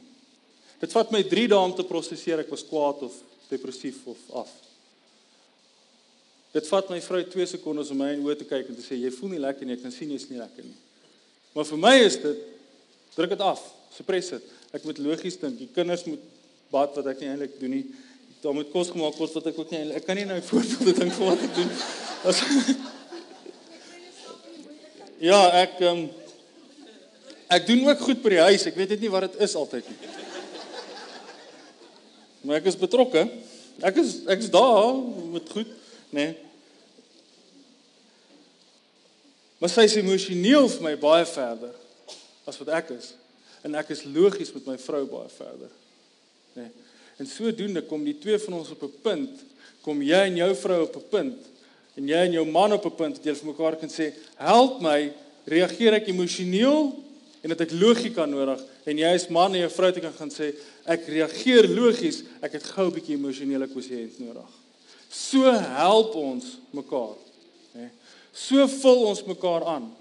Dit 0.80 0.92
vat 0.92 1.12
my 1.14 1.22
3 1.24 1.48
dae 1.52 1.58
om 1.64 1.74
te 1.76 1.86
prosesseer 1.88 2.42
ek 2.44 2.52
was 2.52 2.64
kwaad 2.66 3.06
of 3.06 3.14
depressief 3.50 4.02
of 4.10 4.20
af. 4.42 4.50
Dit 6.56 6.68
vat 6.70 6.90
my 6.92 6.98
vrou 7.04 7.22
2 7.32 7.46
sekondes 7.56 7.92
om 7.92 8.00
my 8.00 8.10
in 8.14 8.24
oë 8.24 8.38
te 8.40 8.48
kyk 8.48 8.70
en 8.70 8.78
te 8.78 8.84
sê 8.84 8.98
jy 8.98 9.12
voel 9.14 9.34
nie 9.34 9.42
lekker 9.44 9.68
nie, 9.68 9.76
ek 9.76 9.84
kan 9.84 9.94
sien 9.94 10.12
jy's 10.12 10.28
nie 10.30 10.40
lekker 10.40 10.64
nie. 10.64 10.76
Maar 11.56 11.68
vir 11.68 11.80
my 11.80 11.94
is 12.00 12.18
dit 12.20 12.42
druk 13.16 13.32
dit 13.32 13.44
af, 13.44 13.62
suppress 13.96 14.34
dit. 14.34 14.50
Ek 14.76 14.84
moet 14.84 15.00
logies 15.00 15.38
dink, 15.40 15.56
die 15.60 15.70
kinders 15.72 16.04
moet 16.08 16.20
bad 16.72 16.96
wat 16.98 17.08
ek 17.12 17.22
nie 17.22 17.30
eintlik 17.32 17.56
doen 17.60 17.72
nie. 17.78 17.84
Daar 18.42 18.56
moet 18.56 18.68
kos 18.72 18.92
gemaak 18.92 19.16
word 19.20 19.38
wat 19.38 19.48
ek 19.48 19.62
ook 19.62 19.72
nie 19.72 19.80
ek 19.96 20.04
kan 20.08 20.18
nie 20.18 20.26
nou 20.28 20.36
voorbeelde 20.44 20.92
dink 21.00 21.16
vir 21.16 21.30
wat 21.30 21.46
ek 21.48 21.56
doen. 21.56 21.72
As 22.28 22.42
Ja, 25.16 25.38
ek 25.62 25.80
um, 25.88 26.02
ek 27.48 27.64
doen 27.70 27.86
ook 27.88 28.02
goed 28.04 28.20
by 28.20 28.34
die 28.34 28.42
huis. 28.50 28.66
Ek 28.68 28.76
weet 28.76 28.92
net 28.92 29.04
nie 29.06 29.12
wat 29.12 29.24
dit 29.30 29.38
is 29.46 29.56
altyd 29.56 29.88
nie. 29.88 30.25
Maar 32.46 32.60
ek 32.60 32.68
is 32.70 32.78
betrokke. 32.78 33.26
Ek 33.82 33.98
is 33.98 34.20
ek 34.30 34.44
is 34.44 34.50
daar 34.52 34.94
met 35.32 35.50
goed, 35.50 35.70
nê? 36.14 36.30
Nee. 36.30 36.34
Maar 39.58 39.72
sy 39.72 39.86
is 39.88 39.96
emosioneel 39.98 40.68
vir 40.68 40.84
my 40.84 40.92
baie 41.00 41.24
verder 41.26 41.72
as 42.46 42.58
wat 42.60 42.70
ek 42.76 42.92
is. 42.94 43.14
En 43.66 43.74
ek 43.80 43.90
is 43.96 44.04
logies 44.14 44.52
met 44.54 44.68
my 44.68 44.76
vrou 44.78 45.02
baie 45.10 45.32
verder. 45.32 45.72
Nê? 46.54 46.68
Nee. 46.68 46.84
En 47.16 47.28
sodoende 47.28 47.80
kom 47.88 48.02
die 48.04 48.18
twee 48.20 48.36
van 48.38 48.58
ons 48.58 48.70
op 48.74 48.82
'n 48.84 48.92
punt, 49.02 49.40
kom 49.80 50.02
jy 50.04 50.22
en 50.28 50.36
jou 50.36 50.54
vrou 50.54 50.82
op 50.84 50.96
'n 50.96 51.08
punt 51.10 51.38
en 51.96 52.08
jy 52.08 52.20
en 52.28 52.32
jou 52.32 52.44
man 52.44 52.72
op 52.72 52.84
'n 52.84 52.94
punt 52.94 53.16
dat 53.16 53.24
julle 53.24 53.36
vir 53.36 53.52
mekaar 53.52 53.76
kan 53.76 53.88
sê, 53.88 54.12
"Help 54.36 54.80
my, 54.80 55.12
reageer 55.44 55.94
ek 55.94 56.08
emosioneel 56.08 56.92
en 57.42 57.50
het 57.50 57.60
ek 57.60 57.72
logika 57.72 58.26
nodig?" 58.26 58.60
En 58.86 58.98
jy 58.98 59.08
as 59.18 59.26
man 59.34 59.54
en 59.54 59.64
jou 59.64 59.70
vrou 59.74 59.90
te 59.92 60.00
kan 60.00 60.14
gaan 60.14 60.30
sê, 60.30 60.54
"Ek 60.86 61.06
reageer 61.06 61.68
logies, 61.68 62.22
ek 62.42 62.52
het 62.52 62.64
gou 62.64 62.86
'n 62.86 62.94
bietjie 62.94 63.16
emosionele 63.16 63.66
kwessies 63.66 64.18
nodig." 64.18 64.50
So 65.10 65.50
help 65.52 66.14
ons 66.14 66.58
mekaar, 66.70 67.16
hè. 67.72 67.88
So 68.32 68.66
vul 68.66 69.06
ons 69.06 69.24
mekaar 69.24 69.64
aan. 69.64 69.92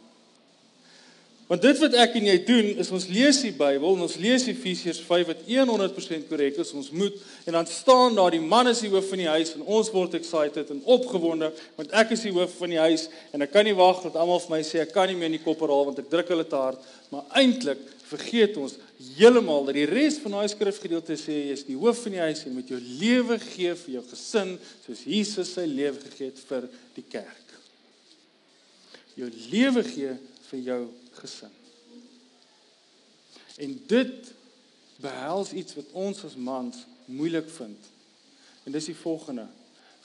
Want 1.45 1.61
dit 1.61 1.77
wat 1.77 1.93
ek 2.01 2.15
en 2.17 2.25
jy 2.25 2.35
doen 2.41 2.69
is 2.81 2.87
ons 2.89 3.03
lees 3.13 3.37
die 3.45 3.51
Bybel 3.53 3.91
en 3.93 4.01
ons 4.07 4.15
lees 4.17 4.47
Efesiërs 4.49 4.97
5 5.05 5.27
wat 5.29 5.43
100% 5.45 6.25
korrek 6.25 6.57
is. 6.57 6.71
Ons 6.73 6.89
moet 6.89 7.13
en 7.45 7.53
dan 7.59 7.67
staan 7.69 8.17
daar 8.17 8.33
die 8.33 8.41
man 8.41 8.71
is 8.71 8.81
die 8.81 8.89
hoof 8.89 9.11
van 9.11 9.21
die 9.21 9.29
huis 9.29 9.53
en 9.53 9.61
ons 9.61 9.91
word 9.93 10.17
excited 10.17 10.71
en 10.73 10.81
opgewonde 10.95 11.51
want 11.77 11.93
ek 12.01 12.15
is 12.17 12.25
die 12.25 12.33
hoof 12.33 12.55
van 12.57 12.73
die 12.73 12.81
huis 12.81 13.05
en 13.29 13.45
ek 13.45 13.53
kan 13.53 13.67
nie 13.67 13.77
wag 13.77 14.01
dat 14.07 14.17
almal 14.17 14.41
vir 14.41 14.55
my 14.55 14.61
sê 14.65 14.81
ek 14.81 14.95
kan 14.95 15.05
nie 15.11 15.19
meer 15.19 15.29
in 15.29 15.37
die 15.37 15.43
kop 15.45 15.61
herhaal 15.61 15.85
want 15.91 16.01
ek 16.01 16.09
druk 16.09 16.33
hulle 16.33 16.47
te 16.49 16.63
hard. 16.63 16.81
Maar 17.13 17.29
eintlik 17.37 17.85
vergeet 18.05 18.57
ons 18.61 18.75
heeltemal 19.17 19.65
dat 19.67 19.77
die 19.79 19.87
res 19.89 20.19
van 20.21 20.37
daai 20.37 20.49
skrifgedeelte 20.51 21.17
sê 21.19 21.39
jy 21.39 21.55
is 21.55 21.65
die 21.67 21.77
hoof 21.79 22.03
van 22.05 22.15
die 22.15 22.21
huis 22.21 22.43
en 22.45 22.55
moet 22.57 22.69
jou 22.69 22.79
lewe 22.81 23.39
gee 23.41 23.73
vir 23.81 23.95
jou 23.97 24.03
gesin 24.11 24.55
soos 24.85 25.03
Jesus 25.09 25.55
sy 25.57 25.65
lewe 25.69 25.97
gegee 26.03 26.29
het 26.29 26.41
vir 26.49 26.69
die 26.97 27.05
kerk. 27.09 27.53
Jou 29.15 29.29
lewe 29.49 29.83
gee 29.87 30.15
vir 30.49 30.63
jou 30.69 30.81
gesin. 31.17 31.53
En 33.63 33.77
dit 33.87 34.31
behels 35.01 35.53
iets 35.55 35.77
wat 35.77 35.93
ons 35.95 36.23
as 36.27 36.35
mans 36.35 36.83
moeilik 37.05 37.47
vind. 37.57 37.91
En 38.65 38.75
dis 38.75 38.89
die 38.91 38.97
volgende: 38.97 39.47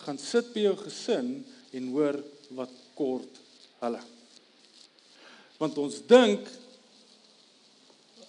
gaan 0.04 0.18
sit 0.18 0.52
by 0.54 0.64
jou 0.68 0.76
gesin 0.84 1.32
en 1.76 1.92
hoor 1.94 2.20
wat 2.56 2.72
kort 2.98 3.40
hulle. 3.82 4.00
Want 5.60 5.78
ons 5.78 6.00
dink 6.08 6.46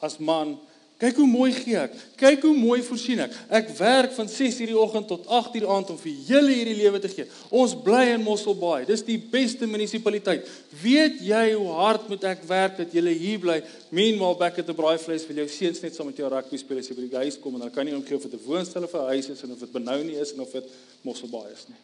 as 0.02 0.18
man 0.20 0.58
Kyk 1.02 1.18
hoe 1.18 1.26
mooi 1.26 1.50
gee 1.56 1.74
ek. 1.82 1.96
Kyk 2.20 2.44
hoe 2.46 2.54
mooi 2.54 2.84
voorsien 2.86 3.24
ek. 3.24 3.34
Ek 3.58 3.72
werk 3.80 4.12
van 4.14 4.28
6:00 4.30 4.70
die 4.70 4.78
oggend 4.78 5.08
tot 5.10 5.26
8:00 5.26 5.66
aand 5.66 5.90
om 5.90 5.98
vir 5.98 6.14
julle 6.28 6.54
hierdie 6.54 6.76
lewe 6.78 7.00
te 7.02 7.10
gee. 7.10 7.26
Ons 7.50 7.74
bly 7.74 8.04
in 8.14 8.22
Mosselbaai. 8.22 8.86
Dis 8.86 9.02
die 9.02 9.18
beste 9.18 9.66
munisipaliteit. 9.66 10.46
Weet 10.84 11.18
jy 11.26 11.54
hoe 11.56 11.72
hard 11.80 12.06
moet 12.08 12.24
ek 12.24 12.44
werk 12.46 12.78
dat 12.78 12.94
julle 12.94 13.10
hier 13.18 13.40
bly? 13.40 13.64
Meanwhile 13.90 14.38
back 14.38 14.60
at 14.60 14.68
the 14.68 14.78
braaivleis 14.78 15.26
vir 15.26 15.42
jou 15.42 15.48
seuns 15.48 15.82
net 15.82 15.96
saam 15.96 16.06
met 16.06 16.18
jou 16.18 16.30
rugby 16.30 16.78
as 16.78 16.88
jy 16.88 16.96
by 16.96 17.08
die 17.08 17.18
huis 17.18 17.40
kom 17.40 17.56
en 17.56 17.62
dan 17.62 17.72
kan 17.72 17.86
nie 17.86 17.96
omgee 17.96 18.16
of 18.16 18.22
dit 18.22 18.34
'n 18.34 18.46
woonstel 18.46 18.84
of 18.84 18.94
'n 18.94 19.10
huis 19.10 19.30
is 19.30 19.42
en 19.42 19.52
of 19.52 19.60
dit 19.60 19.72
benou 19.72 20.04
nie 20.04 20.20
is 20.22 20.34
en 20.34 20.42
of 20.42 20.52
dit 20.52 20.66
Mosselbaai 21.02 21.52
is 21.52 21.66
nie. 21.68 21.82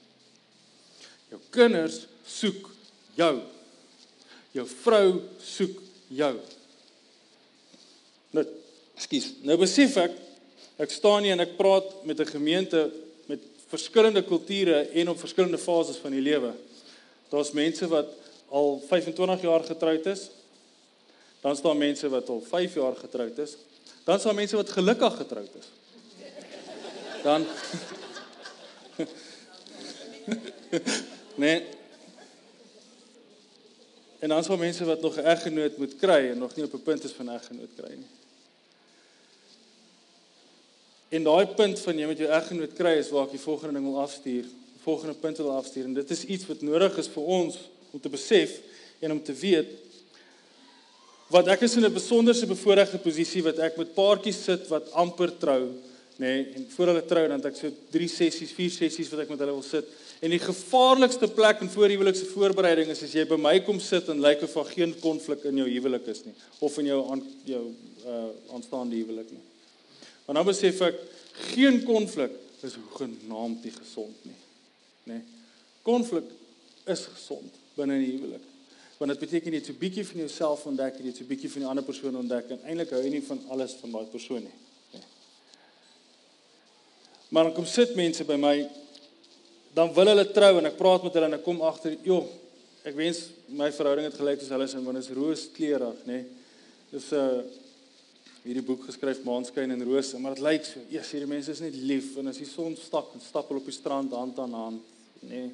Jou 1.32 1.42
kinders 1.50 2.06
soek 2.24 2.70
jou. 3.16 3.42
Jou 4.54 4.68
vrou 4.68 5.22
soek 5.42 5.82
jou. 6.08 6.38
Net 8.38 8.54
Ekskuus. 8.98 9.28
Nou 9.46 9.58
besef 9.62 9.98
ek 10.02 10.16
ek 10.82 10.92
staan 10.94 11.26
hier 11.26 11.34
en 11.34 11.42
ek 11.42 11.58
praat 11.58 12.06
met 12.06 12.20
'n 12.20 12.34
gemeente 12.38 12.92
met 13.26 13.42
verskillende 13.70 14.24
kulture 14.24 14.90
en 14.94 15.10
op 15.10 15.20
verskillende 15.20 15.58
fases 15.58 15.98
van 15.98 16.12
die 16.12 16.22
lewe. 16.22 16.54
Daar's 17.30 17.52
mense 17.52 17.88
wat 17.88 18.08
al 18.50 18.82
25 18.88 19.42
jaar 19.42 19.64
getroud 19.64 20.06
is. 20.06 20.30
Dan 21.42 21.56
staan 21.56 21.78
mense 21.78 22.10
wat 22.10 22.30
al 22.30 22.42
5 22.42 22.74
jaar 22.74 22.96
getroud 22.96 23.38
is. 23.38 23.58
Dan 24.04 24.20
staan 24.20 24.36
mense 24.36 24.56
wat 24.56 24.70
gelukkig 24.70 25.18
getroud 25.18 25.50
is. 25.60 25.66
Dan 27.24 27.46
Nee. 31.36 31.64
En 34.20 34.30
dan 34.30 34.44
staan 34.44 34.60
mense 34.60 34.86
wat 34.86 35.02
nog 35.02 35.16
'n 35.16 35.26
eggenoot 35.26 35.78
moet 35.78 35.96
kry 35.96 36.30
en 36.30 36.38
nog 36.38 36.56
nie 36.56 36.66
op 36.66 36.74
'n 36.74 36.84
punt 36.84 37.04
is 37.04 37.12
van 37.12 37.30
eggenoot 37.30 37.74
kry 37.76 37.94
nie. 37.94 38.17
En 41.10 41.24
daai 41.24 41.48
punt 41.56 41.80
van 41.80 42.00
jy 42.00 42.08
met 42.10 42.20
jou 42.20 42.30
eggenoot 42.36 42.74
kry 42.76 42.98
is 43.00 43.10
waar 43.14 43.28
ek 43.30 43.38
die 43.38 43.44
volgende 43.44 43.80
ding 43.80 43.88
wil 43.88 44.02
afstuur. 44.04 44.48
Die 44.48 44.84
volgende 44.84 45.16
punt 45.16 45.40
wil 45.40 45.54
afstuur 45.56 45.88
en 45.88 45.94
dit 45.96 46.16
is 46.16 46.24
iets 46.26 46.48
wat 46.50 46.64
nodig 46.68 46.98
is 47.00 47.12
vir 47.14 47.30
ons 47.38 47.60
om 47.96 48.02
te 48.04 48.12
besef 48.12 48.58
en 49.00 49.16
om 49.16 49.22
te 49.24 49.36
weet 49.38 49.72
wat 51.32 51.48
ek 51.52 51.66
is 51.68 51.76
in 51.76 51.86
'n 51.86 51.94
besonderse 51.94 52.48
bevoordeelde 52.48 53.00
posisie 53.04 53.44
wat 53.44 53.60
ek 53.60 53.78
met 53.78 53.94
paartjies 53.94 54.44
sit 54.44 54.68
wat 54.68 54.92
amper 54.92 55.32
trou, 55.38 55.72
nê, 56.18 56.28
nee, 56.28 56.46
en 56.56 56.68
voor 56.70 56.88
hulle 56.88 57.06
trou 57.06 57.28
dan 57.28 57.40
het 57.40 57.52
ek 57.52 57.56
so 57.56 57.72
3 57.92 58.08
sessies, 58.08 58.52
4 58.52 58.72
sessies 58.72 59.10
wat 59.12 59.20
ek 59.20 59.30
met 59.30 59.40
hulle 59.40 59.52
wil 59.52 59.64
sit. 59.64 59.86
En 60.22 60.30
die 60.30 60.40
gevaarlikste 60.40 61.28
plek 61.28 61.62
in 61.62 61.70
voorhuwelikse 61.70 62.26
voorbereiding 62.26 62.90
is 62.90 63.04
as 63.04 63.14
jy 63.14 63.26
by 63.26 63.36
my 63.36 63.60
kom 63.60 63.80
sit 63.80 64.08
en 64.10 64.22
lyk 64.22 64.42
of 64.44 64.54
daar 64.54 64.72
geen 64.72 64.96
konflik 65.00 65.44
in 65.44 65.58
jou 65.58 65.68
huwelik 65.68 66.08
is 66.08 66.24
nie 66.26 66.34
of 66.60 66.78
in 66.78 66.86
jou 66.86 67.12
aan 67.12 67.24
jou 67.46 67.66
uh 68.08 68.56
aanstaande 68.56 68.96
huwelik 68.96 69.32
nie. 69.32 69.57
Maar 70.28 70.36
nou 70.36 70.46
besef 70.50 70.82
ek 70.84 70.98
geen 71.54 71.80
konflik 71.88 72.34
is 72.68 72.76
genaamd 72.98 73.64
nie 73.64 73.72
gesond 73.72 74.26
nie. 74.28 74.36
Nê? 75.08 75.14
Nee. 75.14 75.22
Konflik 75.88 76.28
is 76.84 77.06
gesond 77.08 77.54
binne 77.78 77.96
'n 77.96 78.04
huwelik. 78.04 78.44
Want 78.98 79.12
dit 79.12 79.20
beteken 79.20 79.52
jy 79.52 79.58
het 79.58 79.66
so 79.66 79.72
'n 79.72 79.80
bietjie 79.80 80.06
van 80.06 80.20
jouself 80.20 80.66
ontdek, 80.66 80.98
jy 81.00 81.06
het 81.06 81.16
so 81.16 81.24
'n 81.24 81.28
bietjie 81.28 81.52
van 81.52 81.62
die 81.62 81.70
ander 81.70 81.84
persoon 81.84 82.18
ontdek 82.18 82.50
en 82.50 82.60
eintlik 82.64 82.90
hou 82.90 83.02
jy 83.04 83.10
nie 83.10 83.24
van 83.24 83.40
alles 83.48 83.74
van 83.80 83.92
daai 83.92 84.06
persoon 84.06 84.44
nie. 84.44 84.58
Nee. 84.94 85.04
Maar 87.30 87.44
dan 87.44 87.54
kom 87.54 87.66
sit 87.66 87.96
mense 87.96 88.24
by 88.24 88.36
my 88.36 88.70
dan 89.74 89.94
wil 89.94 90.08
hulle 90.08 90.32
trou 90.32 90.58
en 90.58 90.66
ek 90.66 90.78
praat 90.78 91.04
met 91.04 91.14
hulle 91.14 91.26
en 91.26 91.34
ek 91.34 91.44
kom 91.44 91.62
agter, 91.62 91.98
joh, 92.04 92.28
ek 92.84 92.96
wens 92.96 93.30
my 93.48 93.72
verhouding 93.72 94.08
het 94.08 94.20
gelyk 94.20 94.40
soos 94.40 94.50
hulle 94.50 94.68
se 94.68 94.84
want 94.84 94.98
dit 94.98 95.06
is 95.06 95.16
rooskleurig, 95.16 96.06
nê. 96.06 96.14
Nee. 96.14 96.26
Dis 96.92 97.12
'n 97.12 97.16
uh, 97.16 97.44
hierdie 98.48 98.64
boek 98.64 98.86
geskryf 98.88 99.20
Maanskyn 99.28 99.74
en 99.74 99.84
Rose, 99.84 100.20
maar 100.24 100.38
dit 100.38 100.44
lyk 100.46 100.64
so, 100.64 100.80
ja, 100.92 101.02
hierdie 101.04 101.28
mense 101.28 101.52
is 101.52 101.60
net 101.60 101.76
lief 101.76 102.14
en 102.20 102.32
as 102.32 102.38
die 102.40 102.48
son 102.48 102.78
stak 102.80 103.10
en 103.16 103.24
stap 103.24 103.50
hulle 103.52 103.60
op 103.60 103.68
die 103.68 103.76
strand 103.76 104.14
hand 104.16 104.38
aan 104.40 104.54
hand, 104.56 104.94
nê. 105.20 105.42
Nee, 105.48 105.50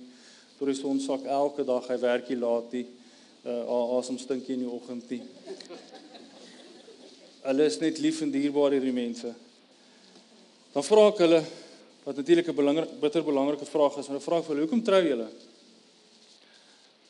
vir 0.59 0.69
die 0.69 0.77
son 0.77 0.99
sak 1.01 1.25
elke 1.25 1.65
dag 1.65 1.87
hy 1.89 1.95
werkie 1.99 2.37
laat 2.37 2.69
die 2.71 2.85
uh 3.49 3.97
asem 3.97 4.19
stinkie 4.21 4.53
in 4.55 4.61
die 4.63 4.69
oggend 4.71 5.09
nie. 5.11 5.23
Hulle 7.43 7.65
is 7.67 7.79
net 7.81 7.97
lief 7.99 8.21
en 8.23 8.31
dierbaar 8.31 8.75
hierdie 8.77 8.93
mense. 8.95 9.33
Dan 10.71 10.85
vra 10.87 11.07
ek 11.09 11.23
hulle 11.25 11.41
wat 12.05 12.19
natuurlik 12.21 12.47
'n 12.47 12.55
belangrike 12.55 12.99
bitter 13.01 13.23
belangrike 13.23 13.65
vraag 13.65 13.97
is, 13.97 14.07
en 14.07 14.15
'n 14.15 14.27
vraag 14.27 14.45
vir 14.45 14.55
hulle, 14.55 14.67
hoekom 14.67 14.83
trou 14.83 15.01
julle? 15.01 15.27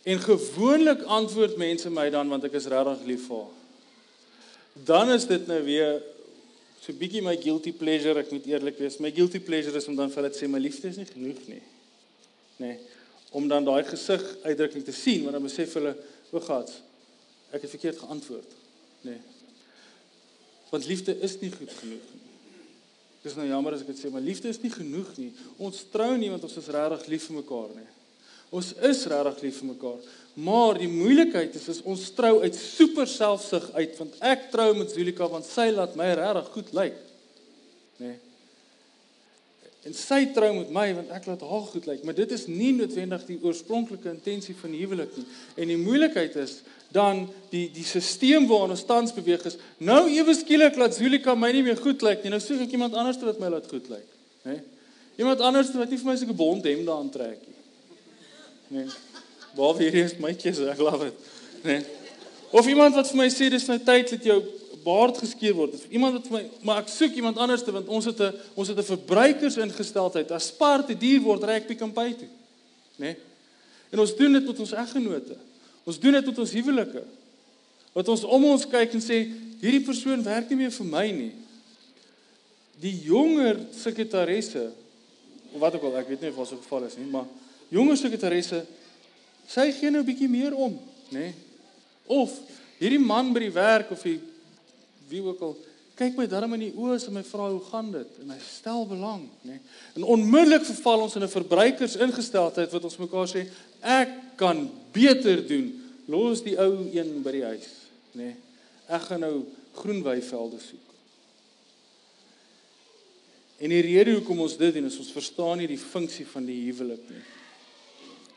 En 0.05 0.19
gewoonlik 0.19 1.03
antwoord 1.03 1.57
mense 1.57 1.89
my 1.89 2.09
dan 2.09 2.29
want 2.29 2.43
ek 2.43 2.53
is 2.53 2.71
regtig 2.71 3.05
lief 3.05 3.27
vir 3.27 3.37
haar 3.37 3.62
dan 4.73 5.11
is 5.13 5.27
dit 5.29 5.47
nou 5.47 5.61
weer 5.63 6.01
so 6.79 6.91
'n 6.91 6.97
bietjie 6.97 7.21
my 7.21 7.37
guilty 7.37 7.71
pleasure, 7.71 8.19
ek 8.19 8.31
moet 8.31 8.45
eerlik 8.45 8.77
wees. 8.77 8.97
My 8.97 9.11
guilty 9.11 9.39
pleasure 9.39 9.77
is 9.77 9.87
om 9.87 9.95
dan 9.95 10.09
vir 10.09 10.23
hulle 10.23 10.33
te 10.33 10.45
sê 10.45 10.49
my 10.49 10.59
liefde 10.59 10.87
is 10.87 10.97
nie 10.97 11.05
genoeg 11.05 11.47
nie. 11.47 11.61
Nê. 12.57 12.65
Nee, 12.67 12.79
om 13.31 13.47
dan 13.47 13.63
daai 13.63 13.83
gesig 13.83 14.21
uitdrukking 14.43 14.83
te 14.83 14.91
sien, 14.91 15.21
want 15.23 15.33
dan 15.33 15.43
besef 15.43 15.73
hulle, 15.73 15.95
o 16.31 16.39
God, 16.39 16.69
ek 17.51 17.61
het 17.61 17.69
verkeerd 17.69 17.97
geantwoord. 17.97 18.51
Nê. 19.01 19.11
Nee. 19.11 19.21
Want 20.69 20.85
liefde 20.85 21.19
is 21.19 21.39
nie 21.39 21.51
goed 21.51 21.71
genoeg 21.71 22.05
nie. 22.13 22.21
Dis 23.23 23.35
nou 23.35 23.47
jammer 23.47 23.73
as 23.73 23.81
ek 23.85 23.93
dit 23.93 23.99
sê, 24.01 24.09
maar 24.11 24.21
liefde 24.21 24.49
is 24.51 24.59
nie 24.59 24.71
genoeg 24.73 25.17
nie. 25.17 25.31
Ons 25.57 25.85
trou 25.93 26.17
nie 26.17 26.29
want 26.33 26.43
ons 26.43 26.57
is 26.57 26.71
regtig 26.75 27.07
lief 27.07 27.27
vir 27.29 27.37
mekaar 27.39 27.69
nie. 27.77 27.89
Ons 28.53 28.73
is 28.85 29.05
regtig 29.09 29.41
lief 29.47 29.61
vir 29.61 29.71
mekaar. 29.71 30.11
Maar 30.33 30.77
die 30.81 30.89
moeilikheid 30.89 31.55
is, 31.57 31.69
is 31.69 31.81
ons 31.89 32.05
trou 32.17 32.35
uit 32.41 32.55
super 32.57 33.09
selfsug 33.09 33.65
uit 33.77 33.97
want 33.99 34.19
ek 34.33 34.47
trou 34.53 34.71
met 34.77 34.93
Zulika 34.93 35.29
want 35.29 35.45
sy 35.45 35.69
laat 35.73 35.97
my 35.97 36.11
regtig 36.17 36.53
goed 36.55 36.71
lyk. 36.77 37.01
Nê? 38.01 38.13
Nee. 38.13 38.21
En 39.83 39.95
sy 39.97 40.21
trou 40.31 40.47
met 40.55 40.69
my 40.71 40.85
want 40.95 41.09
ek 41.11 41.25
laat 41.27 41.41
haar 41.43 41.65
goed 41.67 41.87
lyk, 41.89 42.05
maar 42.07 42.15
dit 42.15 42.31
is 42.31 42.45
nie 42.47 42.71
noodwendig 42.77 43.25
die 43.27 43.39
oorspronklike 43.43 44.13
intensie 44.13 44.55
van 44.55 44.71
die 44.71 44.79
huwelik 44.79 45.17
nie. 45.19 45.25
En 45.59 45.73
die 45.73 45.79
moeilikheid 45.79 46.37
is 46.39 46.61
dan 46.93 47.25
die 47.51 47.65
die 47.73 47.83
stelsel 47.83 48.47
waarin 48.47 48.77
ons 48.77 48.85
tans 48.87 49.15
beweeg 49.15 49.43
is. 49.49 49.57
Nou 49.83 50.05
ewe 50.13 50.37
skielik 50.37 50.77
laat 50.79 50.95
Zulika 50.95 51.35
my 51.35 51.51
nie 51.51 51.65
meer 51.65 51.81
goed 51.81 52.05
lyk 52.05 52.23
nie. 52.23 52.31
Nou 52.31 52.39
soek 52.41 52.63
ek 52.63 52.77
iemand 52.77 52.95
anders 52.95 53.19
wat 53.25 53.41
my 53.43 53.51
laat 53.57 53.67
goed 53.67 53.89
lyk, 53.91 54.07
nê? 54.45 54.55
Nee. 54.55 54.69
Iemand 55.19 55.43
anders 55.45 55.69
wat 55.75 55.91
nie 55.91 55.99
vir 55.99 56.09
my 56.09 56.15
so 56.17 56.25
'n 56.25 56.35
bond 56.35 56.63
hem 56.65 56.85
daan 56.85 57.09
trek 57.11 57.41
nie. 57.43 57.62
Nee. 58.67 58.85
Waar 59.55 59.75
weer 59.75 59.93
eens 59.93 60.17
my 60.17 60.33
keuse, 60.33 60.69
ek 60.69 60.81
love 60.81 61.05
it. 61.05 61.13
Nee. 61.63 61.81
Of 62.51 62.67
iemand 62.67 62.95
wat 62.95 63.09
vir 63.09 63.17
my 63.17 63.29
sê 63.33 63.49
dis 63.49 63.65
nou 63.69 63.79
tyd 63.81 64.09
dat 64.15 64.23
jou 64.23 64.37
baard 64.83 65.17
geskeer 65.17 65.55
word. 65.57 65.73
Of 65.73 65.85
iemand 65.89 66.17
wat 66.19 66.27
vir 66.27 66.37
my, 66.37 66.43
maar 66.67 66.81
ek 66.83 66.91
soek 66.91 67.15
iemand 67.17 67.37
anders 67.41 67.63
te 67.63 67.73
want 67.73 67.87
ons 67.87 68.05
het 68.05 68.19
'n 68.19 68.33
ons 68.53 68.67
het 68.67 68.77
'n 68.77 68.91
verbruikersingesteldheid. 68.93 70.31
As 70.31 70.47
spaar 70.47 70.85
te 70.85 70.97
duur 70.97 71.21
word, 71.21 71.43
ry 71.43 71.57
ek 71.61 71.67
Pick 71.67 71.83
n 71.83 71.93
Pay 71.93 72.13
toe. 72.13 72.27
Né? 72.97 73.05
Nee? 73.05 73.15
En 73.89 73.99
ons 73.99 74.15
doen 74.15 74.33
dit 74.33 74.45
met 74.45 74.59
ons 74.59 74.71
eggenote. 74.71 75.35
Ons 75.83 75.99
doen 75.99 76.11
dit 76.11 76.25
met 76.25 76.39
ons 76.39 76.51
huwelike. 76.51 77.03
Wat 77.93 78.07
ons 78.07 78.23
om 78.23 78.45
ons 78.45 78.67
kyk 78.67 78.93
en 78.93 79.01
sê 79.01 79.27
hierdie 79.61 79.83
persoon 79.85 80.23
werk 80.23 80.49
nie 80.49 80.57
meer 80.57 80.71
vir 80.71 80.85
my 80.85 81.11
nie. 81.11 81.31
Die 82.81 82.95
jonger 83.05 83.59
sekretaresse 83.77 84.71
of 85.53 85.59
wat 85.61 85.75
ook 85.77 85.83
al, 85.83 85.97
ek 86.01 86.09
weet 86.09 86.21
nie 86.21 86.29
of 86.29 86.39
wat 86.41 86.47
so 86.47 86.57
geval 86.57 86.87
is 86.87 86.97
nie, 86.97 87.05
maar 87.05 87.27
jonger 87.73 87.97
sekretaresse 87.99 88.63
sy 89.49 89.71
gee 89.75 89.91
nou 89.91 90.01
'n 90.01 90.07
bietjie 90.07 90.29
meer 90.29 90.53
om, 90.55 90.79
nê? 91.09 91.19
Nee? 91.19 91.33
Of 92.07 92.31
hierdie 92.79 92.99
man 92.99 93.33
by 93.33 93.39
die 93.39 93.53
werk 93.53 93.91
of 93.91 94.01
die 94.03 94.19
wie 95.09 95.21
ook 95.21 95.41
al 95.41 95.57
kyk 95.95 96.17
my 96.17 96.25
darm 96.27 96.53
in 96.53 96.59
die 96.67 96.73
oë 96.73 96.97
en 97.07 97.13
my 97.13 97.23
vra 97.23 97.49
hoe 97.49 97.61
gaan 97.69 97.91
dit 97.91 98.19
en 98.21 98.31
hy 98.33 98.39
stel 98.39 98.85
belang, 98.87 99.29
nê? 99.43 99.57
Nee? 99.57 99.59
En 99.95 100.03
onmiddellik 100.03 100.65
verval 100.65 101.01
ons 101.01 101.15
in 101.15 101.23
'n 101.23 101.37
verbruikersingesteldheid 101.37 102.71
wat 102.71 102.83
ons 102.83 102.97
mekaar 102.97 103.27
sê 103.27 103.47
ek 103.81 104.09
kan 104.37 104.69
beter 104.91 105.47
doen. 105.47 105.79
Los 106.07 106.43
die 106.43 106.57
ou 106.59 106.89
een 106.91 107.23
by 107.23 107.31
die 107.31 107.43
huis, 107.43 107.69
nê? 108.13 108.23
Nee? 108.23 108.35
ek 108.87 109.01
gaan 109.01 109.23
nou 109.23 109.45
groen 109.73 110.01
weivelde 110.03 110.59
soek. 110.59 110.89
En 113.63 113.71
die 113.71 113.81
rede 113.85 114.17
hoekom 114.17 114.43
ons 114.43 114.57
dit 114.59 114.73
doen 114.73 114.89
is 114.89 114.97
ons 114.99 115.13
verstaan 115.15 115.61
nie 115.61 115.69
die 115.71 115.79
funksie 115.79 116.25
van 116.27 116.45
die 116.45 116.59
huwelik 116.65 117.05
nie. 117.09 117.23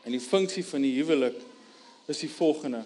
En 0.07 0.13
die 0.15 0.23
funksie 0.23 0.63
van 0.63 0.85
die 0.85 0.93
huwelik 0.95 1.35
is 2.07 2.21
die 2.23 2.31
volgende. 2.31 2.85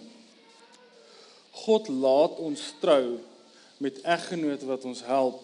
God 1.61 1.89
laat 1.93 2.39
ons 2.41 2.63
trou 2.81 3.19
met 3.81 3.99
eggenote 4.01 4.65
wat 4.65 4.87
ons 4.89 5.03
help, 5.05 5.43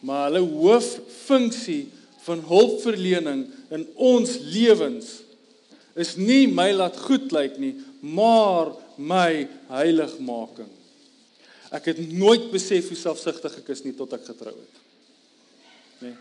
maar 0.00 0.30
hulle 0.30 0.40
hooffunksie 0.48 1.90
van 2.24 2.40
hulpverlening 2.48 3.42
in 3.76 3.84
ons 3.94 4.38
lewens 4.54 5.18
is 5.98 6.14
nie 6.16 6.46
my 6.48 6.70
laat 6.72 6.96
goed 7.02 7.28
lyk 7.34 7.60
nie, 7.60 7.74
maar 8.00 8.72
my 8.96 9.44
heiligmaking. 9.68 10.70
Ek 11.74 11.90
het 11.90 12.00
nooit 12.08 12.48
besef 12.54 12.88
hoe 12.88 12.96
selfsugtig 12.96 13.60
ek 13.60 13.72
is 13.74 13.84
nie 13.84 13.92
tot 13.98 14.16
ek 14.16 14.24
getrou 14.30 14.54
het. 14.54 14.82
Nee. 16.06 16.16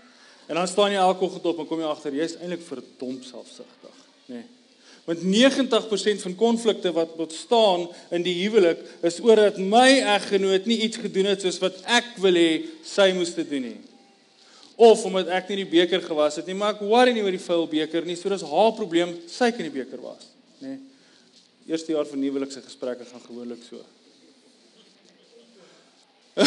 En 0.51 0.59
dan 0.59 0.67
staan 0.67 0.91
jy 0.91 0.99
elke 0.99 1.23
oggend 1.29 1.47
op 1.47 1.63
en 1.63 1.69
kom 1.69 1.79
jy 1.79 1.95
agter 1.95 2.19
jy's 2.19 2.35
eintlik 2.41 2.67
verdomp 2.67 3.23
selfsugtig, 3.23 4.05
nê. 4.27 4.41
Nee. 4.41 4.45
Want 5.07 5.23
90% 5.23 6.21
van 6.21 6.35
konflikte 6.35 6.91
wat 6.91 7.15
ontstaan 7.15 7.85
in 8.11 8.25
die 8.25 8.35
huwelik 8.41 8.81
is 9.07 9.21
oor 9.23 9.39
dat 9.39 9.57
my 9.57 10.01
eggenoot 10.03 10.65
nie 10.67 10.81
iets 10.83 10.99
gedoen 10.99 11.29
het 11.31 11.45
soos 11.45 11.61
wat 11.63 11.79
ek 11.87 12.09
wil 12.19 12.35
hê 12.35 12.49
sy 12.83 13.13
moes 13.15 13.31
te 13.31 13.45
doen 13.47 13.69
nie. 13.69 13.77
Of 14.75 15.05
omdat 15.07 15.31
ek 15.31 15.47
nie 15.47 15.61
die 15.61 15.69
beker 15.71 16.03
gewas 16.03 16.35
het 16.41 16.49
nie, 16.51 16.57
maar 16.59 16.75
ek 16.75 16.83
worry 16.83 17.15
nie 17.15 17.23
oor 17.23 17.31
die 17.31 17.39
vuil 17.39 17.63
beker 17.71 18.03
nie, 18.03 18.17
so 18.19 18.27
dis 18.29 18.43
haar 18.51 18.73
probleem, 18.75 19.15
sy 19.31 19.47
kan 19.55 19.63
die 19.63 19.71
beker 19.73 20.03
was, 20.03 20.27
nê. 20.59 20.75
Nee. 20.75 20.83
Eerste 21.71 21.95
jaar 21.95 22.07
van 22.07 22.21
huwelikse 22.23 22.61
gesprekke 22.63 23.07
gaan 23.07 23.23
gewoonlik 23.23 23.63
so. 23.63 23.79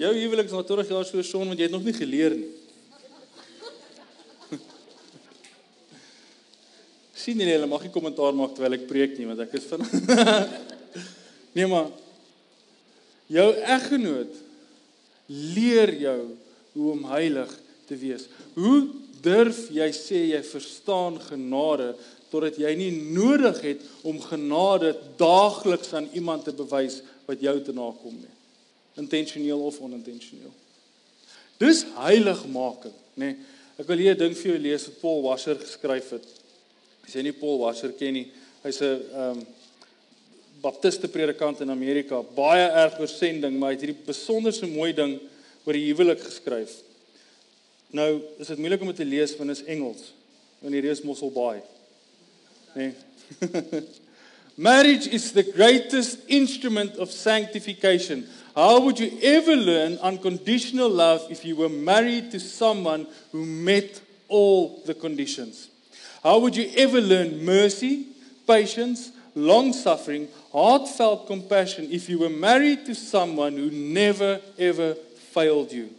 Jou 0.00 0.12
huwelik 0.14 0.48
is 0.48 0.54
nou 0.54 0.64
20 0.64 0.92
jaar 0.92 1.08
so 1.08 1.24
son 1.24 1.50
want 1.50 1.60
jy 1.60 1.66
het 1.68 1.74
nog 1.74 1.88
nie 1.88 1.96
geleer 1.96 2.36
nie. 2.36 2.52
Sien 7.20 7.38
nie 7.38 7.48
hulle 7.52 7.68
mag 7.70 7.84
nie 7.84 7.94
kommentaar 7.94 8.36
maak 8.36 8.54
terwyl 8.56 8.78
ek 8.78 8.88
preek 8.90 9.18
nie 9.18 9.28
want 9.30 9.44
ek 9.46 9.56
is 9.60 9.68
van 9.70 9.84
Nee 11.56 11.66
maar 11.66 11.90
jou 13.30 13.48
eggenoot 13.76 14.38
leer 15.30 15.92
jou 16.02 16.20
hoe 16.72 16.92
om 16.92 17.04
heilig 17.10 17.50
te 17.86 17.98
wees. 17.98 18.26
Hoe 18.54 18.88
durf 19.22 19.66
jy 19.74 19.90
sê 19.94 20.22
jy 20.30 20.40
verstaan 20.46 21.18
genade 21.22 21.92
totdat 22.30 22.58
jy 22.62 22.70
nie 22.78 22.90
nodig 23.14 23.58
het 23.64 23.86
om 24.06 24.20
genade 24.22 24.94
daagliks 25.18 25.92
aan 25.98 26.06
iemand 26.14 26.46
te 26.46 26.54
bewys 26.54 27.00
wat 27.26 27.42
jou 27.42 27.56
te 27.66 27.74
nakom 27.74 28.14
nie. 28.14 28.34
Intentioneel 29.02 29.62
of 29.66 29.80
onintentioneel. 29.82 30.52
Dis 31.60 31.84
heiligmaking, 31.98 32.94
nê. 33.14 33.34
Nee. 33.34 33.56
Ek 33.80 33.88
wil 33.88 33.96
hier 33.96 34.12
'n 34.12 34.18
ding 34.18 34.34
vir 34.36 34.52
jou 34.52 34.58
lees 34.60 34.84
wat 34.86 35.00
Paul 35.00 35.22
Washer 35.22 35.56
geskryf 35.56 36.10
het. 36.10 36.26
As 37.10 37.16
jy 37.18 37.24
nie 37.26 37.34
Paul 37.34 37.56
Washer 37.58 37.90
ken 37.98 38.14
nie, 38.14 38.28
hy's 38.62 38.76
'n 38.78 38.86
ehm 38.86 39.38
um, 39.40 39.46
baptiste 40.62 41.08
predikant 41.10 41.58
in 41.64 41.72
Amerika, 41.72 42.20
baie 42.22 42.68
erg 42.70 43.00
oor 43.00 43.08
sending, 43.10 43.56
maar 43.58 43.72
hy 43.72 43.74
het 43.74 43.82
hierdie 43.82 44.06
besonderse 44.06 44.68
mooi 44.70 44.92
ding 44.92 45.16
oor 45.64 45.74
die 45.74 45.88
huwelik 45.88 46.20
geskryf. 46.22 46.70
Nou, 47.90 48.22
is 48.38 48.46
dit 48.46 48.60
moeilik 48.60 48.84
om 48.84 48.92
te 48.94 49.04
lees 49.04 49.34
want 49.40 49.50
dit 49.50 49.58
is 49.58 49.66
Engels. 49.66 50.12
Want 50.60 50.76
hierdie 50.76 50.92
is 50.92 51.02
Mossel 51.02 51.32
Bay. 51.34 51.62
Nee. 52.76 52.92
Marriage 54.70 55.10
is 55.10 55.32
the 55.32 55.42
greatest 55.42 56.20
instrument 56.28 56.96
of 56.98 57.10
sanctification. 57.10 58.28
How 58.54 58.78
would 58.84 59.00
you 59.00 59.18
ever 59.20 59.56
learn 59.56 59.98
unconditional 59.98 60.88
love 60.88 61.26
if 61.30 61.44
you 61.44 61.56
were 61.56 61.72
married 61.72 62.30
to 62.30 62.38
someone 62.38 63.08
who 63.32 63.44
met 63.44 64.00
all 64.28 64.78
the 64.86 64.94
conditions? 64.94 65.70
How 66.22 66.38
would 66.38 66.56
you 66.56 66.70
ever 66.76 67.00
learn 67.00 67.44
mercy, 67.44 68.06
patience, 68.46 69.12
long 69.34 69.72
suffering, 69.72 70.28
heartfelt 70.52 71.26
compassion 71.26 71.88
if 71.90 72.08
you 72.08 72.18
were 72.18 72.28
married 72.28 72.84
to 72.86 72.94
someone 72.94 73.54
who 73.54 73.70
never 73.70 74.40
ever 74.58 74.94
failed 74.94 75.72
you, 75.72 75.90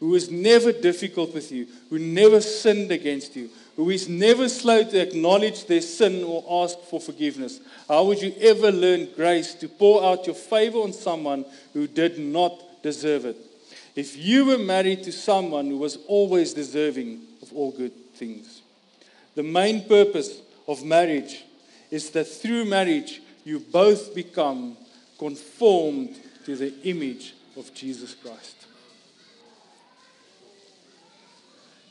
who 0.00 0.08
was 0.08 0.30
never 0.30 0.72
difficult 0.72 1.32
with 1.34 1.52
you, 1.52 1.66
who 1.90 1.98
never 1.98 2.40
sinned 2.40 2.90
against 2.90 3.36
you, 3.36 3.50
who 3.76 3.90
is 3.90 4.08
never 4.08 4.48
slow 4.48 4.82
to 4.82 5.00
acknowledge 5.00 5.66
their 5.66 5.80
sin 5.80 6.24
or 6.24 6.64
ask 6.64 6.78
for 6.80 7.00
forgiveness? 7.00 7.60
How 7.86 8.04
would 8.04 8.20
you 8.20 8.34
ever 8.40 8.72
learn 8.72 9.08
grace 9.14 9.54
to 9.54 9.68
pour 9.68 10.04
out 10.04 10.26
your 10.26 10.34
favor 10.34 10.78
on 10.78 10.92
someone 10.92 11.44
who 11.72 11.86
did 11.86 12.18
not 12.18 12.82
deserve 12.82 13.26
it? 13.26 13.36
If 13.94 14.16
you 14.16 14.46
were 14.46 14.58
married 14.58 15.04
to 15.04 15.12
someone 15.12 15.66
who 15.66 15.78
was 15.78 15.98
always 16.08 16.52
deserving 16.52 17.20
of 17.42 17.52
all 17.52 17.70
good 17.70 17.92
things. 18.14 18.62
The 19.38 19.44
main 19.44 19.84
purpose 19.84 20.40
of 20.66 20.84
marriage 20.84 21.44
is 21.92 22.10
that 22.10 22.24
through 22.26 22.64
marriage 22.64 23.22
you 23.44 23.60
both 23.60 24.12
become 24.12 24.76
conformed 25.16 26.18
to 26.44 26.56
the 26.56 26.74
image 26.82 27.34
of 27.56 27.72
Jesus 27.72 28.16
Christ. 28.18 28.66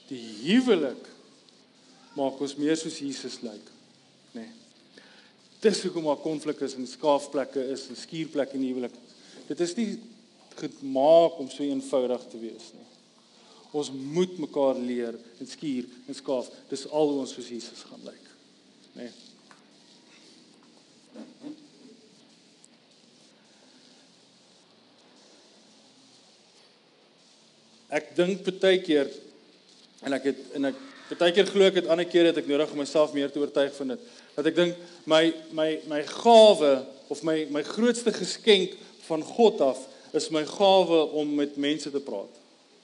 Die 0.10 0.20
huwelik 0.42 1.08
maak 2.20 2.42
ons 2.44 2.58
meer 2.60 2.76
soos 2.76 3.00
Jesus 3.00 3.40
lyk, 3.48 3.72
nê. 4.36 4.44
Nee. 4.44 4.52
Dis 5.64 5.86
hoekom 5.88 6.12
daar 6.12 6.20
konflik 6.20 6.60
is 6.68 6.76
en 6.76 6.92
skaafplekke 6.98 7.64
is 7.72 7.88
en 7.88 8.02
skuurplekke 8.02 8.60
in 8.60 8.66
die 8.66 8.74
huwelik. 8.74 9.00
Dit 9.48 9.64
is 9.64 9.78
nie 9.80 9.94
gemaak 10.60 11.40
om 11.40 11.48
so 11.48 11.64
eenvoudig 11.64 12.28
te 12.28 12.44
wees 12.44 12.74
nie. 12.76 12.87
Ons 13.72 13.92
moet 13.92 14.38
mekaar 14.40 14.80
leer 14.80 15.18
en 15.40 15.48
skuur 15.48 15.88
en 16.08 16.16
skaaf. 16.16 16.50
Dis 16.72 16.88
al 16.88 17.12
hoe 17.12 17.24
ons 17.24 17.34
soos 17.36 17.50
Jesus 17.52 17.84
gaan 17.90 18.04
lyk. 18.08 18.28
Né? 18.96 19.08
Nee. 19.08 19.14
Ek 27.88 28.12
dink 28.18 28.44
baie 28.60 28.82
keer 28.84 29.08
en 30.04 30.16
ek 30.18 30.26
het 30.28 30.40
en 30.58 30.70
ek 30.70 30.80
baie 31.18 31.34
keer 31.34 31.48
glo 31.48 31.70
ek 31.70 31.80
het 31.80 31.92
ander 31.92 32.08
kere 32.10 32.34
het 32.34 32.42
ek 32.42 32.50
nodig 32.50 32.74
om 32.74 32.82
myself 32.82 33.14
meer 33.16 33.32
te 33.32 33.40
oortuig 33.40 33.72
van 33.78 33.96
dit. 33.96 34.10
Dat 34.36 34.50
ek 34.52 34.58
dink 34.58 34.90
my 35.08 35.24
my 35.56 35.70
my 35.88 36.02
gawe 36.10 36.74
of 37.14 37.24
my 37.28 37.40
my 37.54 37.64
grootste 37.66 38.12
geskenk 38.16 38.76
van 39.08 39.24
God 39.24 39.64
af 39.64 39.86
is 40.18 40.30
my 40.36 40.44
gawe 40.48 41.00
om 41.20 41.32
met 41.40 41.56
mense 41.58 41.92
te 41.92 42.04
praat. 42.04 42.37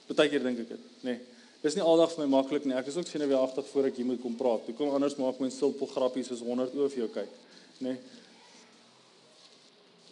Partykeer 0.08 0.42
dink 0.44 0.64
ek 0.64 0.74
dit, 0.74 0.90
nê. 1.02 1.14
Nee. 1.14 1.20
Dis 1.64 1.78
nie 1.78 1.84
aldag 1.84 2.10
vir 2.12 2.26
my 2.26 2.28
maklik 2.34 2.66
nie. 2.68 2.74
Ek 2.76 2.90
is 2.90 2.96
ook 3.00 3.08
senuweeagtig 3.08 3.64
voor 3.70 3.86
ek 3.88 3.96
hier 3.96 4.04
moet 4.04 4.20
kom 4.20 4.34
praat. 4.36 4.66
Hoe 4.68 4.74
kom 4.76 4.90
anders 4.92 5.16
maak 5.16 5.38
my 5.40 5.48
simpel 5.48 5.88
grappies 5.88 6.28
soos 6.28 6.42
100 6.44 6.74
oor 6.76 6.90
vir 6.92 7.06
jou 7.06 7.08
kyk, 7.14 7.38
nê. 7.78 7.94
Nee. 7.94 7.96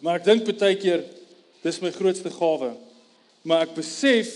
Maar 0.03 0.17
ek 0.19 0.25
dink 0.27 0.47
partykeer 0.47 1.05
dis 1.63 1.79
my 1.79 1.93
grootste 1.95 2.31
gawe. 2.33 2.73
Maar 3.47 3.67
ek 3.67 3.77
besef 3.77 4.33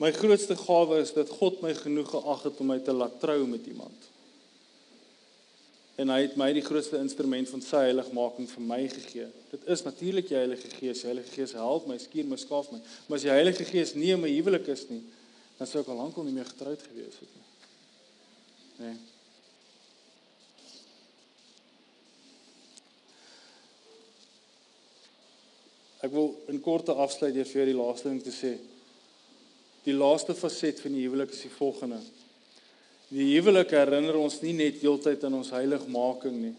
my 0.00 0.12
grootste 0.14 0.56
gawe 0.56 1.00
is 1.02 1.12
dat 1.16 1.32
God 1.40 1.60
my 1.64 1.74
genoeg 1.76 2.08
geag 2.14 2.46
het 2.46 2.62
om 2.62 2.70
my 2.72 2.78
te 2.80 2.94
laat 2.96 3.18
trou 3.20 3.42
met 3.50 3.66
iemand. 3.68 4.08
En 6.00 6.08
hy 6.08 6.22
het 6.24 6.38
my 6.40 6.48
die 6.56 6.64
grootste 6.64 6.96
instrument 7.02 7.50
van 7.52 7.62
sy 7.64 7.82
heiligmaking 7.90 8.48
vir 8.48 8.64
my 8.64 8.80
gegee. 8.88 9.26
Dit 9.50 9.66
is 9.74 9.82
natuurlik 9.84 10.30
die 10.30 10.38
Heilige 10.38 10.70
Gees. 10.72 11.02
Die 11.02 11.10
Heilige 11.10 11.34
Gees 11.34 11.52
help 11.58 11.86
my, 11.90 11.98
skuur 12.00 12.28
my, 12.30 12.38
skaaf 12.40 12.70
my. 12.72 12.80
Maar 13.06 13.18
as 13.18 13.26
die 13.26 13.34
Heilige 13.34 13.66
Gees 13.68 13.92
nie 13.98 14.14
in 14.14 14.22
my 14.22 14.30
huwelik 14.32 14.70
is 14.72 14.86
nie, 14.88 15.02
dan 15.58 15.68
sou 15.68 15.82
ek 15.84 15.90
al 15.92 16.00
lank 16.00 16.16
al 16.16 16.24
nie 16.26 16.36
meer 16.38 16.48
getroud 16.48 16.80
gewees 16.88 17.18
het 17.20 17.34
nie. 17.36 17.48
Nee. 18.82 18.94
Ek 26.02 26.10
wil 26.10 26.32
in 26.50 26.58
korte 26.64 26.96
afsluit 26.98 27.36
deur 27.36 27.46
vir 27.46 27.68
die 27.68 27.78
laaste 27.78 28.08
ding 28.08 28.22
te 28.24 28.32
sê. 28.34 28.56
Die 29.84 29.94
laaste 29.94 30.34
faset 30.34 30.80
van 30.82 30.96
die 30.96 31.04
huwelik 31.04 31.30
is 31.34 31.44
die 31.44 31.52
volgende. 31.52 32.00
Die 33.12 33.28
huwelik 33.34 33.74
herinner 33.76 34.16
ons 34.16 34.38
nie 34.40 34.54
net 34.56 34.80
heeltyd 34.80 35.24
aan 35.26 35.36
ons 35.42 35.52
heiligmaking 35.52 36.36
nie. 36.38 36.54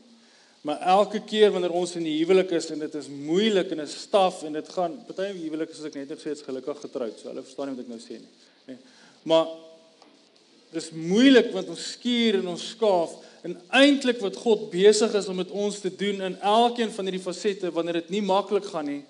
Maar 0.63 0.84
elke 0.94 1.20
keer 1.28 1.52
wanneer 1.52 1.74
ons 1.76 1.96
in 2.00 2.06
die 2.08 2.16
huwelik 2.22 2.54
is 2.56 2.70
en 2.72 2.80
dit 2.86 2.96
is 2.96 3.10
moeilik 3.12 3.74
en 3.74 3.82
dit 3.82 3.89
is 3.89 4.04
staf 4.06 4.44
en 4.48 4.54
dit 4.56 4.70
gaan 4.76 4.96
party 5.10 5.32
huwelik 5.42 5.74
soos 5.74 5.89
ek 5.89 5.98
net 6.00 6.13
gesê 6.13 6.32
het 6.32 6.39
is 6.39 6.46
gelukkig 6.48 6.80
getroud. 6.86 7.18
So 7.20 7.32
hulle 7.32 7.44
verstaan 7.44 7.72
nie 7.72 7.76
wat 7.80 7.88
ek 7.88 7.92
nou 7.92 8.00
sê 8.00 8.20
nie. 8.22 8.32
Nee. 8.70 8.78
Maar 9.28 9.50
dis 10.74 10.92
moeilik 10.96 11.50
want 11.54 11.74
ons 11.74 11.88
skuur 11.98 12.39
en 12.39 12.54
ons 12.54 12.68
skaaf 12.76 13.18
en 13.44 13.58
eintlik 13.82 14.22
wat 14.24 14.39
God 14.39 14.70
besig 14.72 15.18
is 15.20 15.28
om 15.28 15.42
met 15.42 15.52
ons 15.52 15.82
te 15.84 15.92
doen 15.92 16.24
in 16.30 16.38
elkeen 16.39 16.94
van 16.96 17.10
hierdie 17.10 17.26
fasette 17.26 17.74
wanneer 17.76 18.00
dit 18.00 18.13
nie 18.16 18.24
maklik 18.24 18.70
gaan 18.72 18.88
nie 18.88 19.02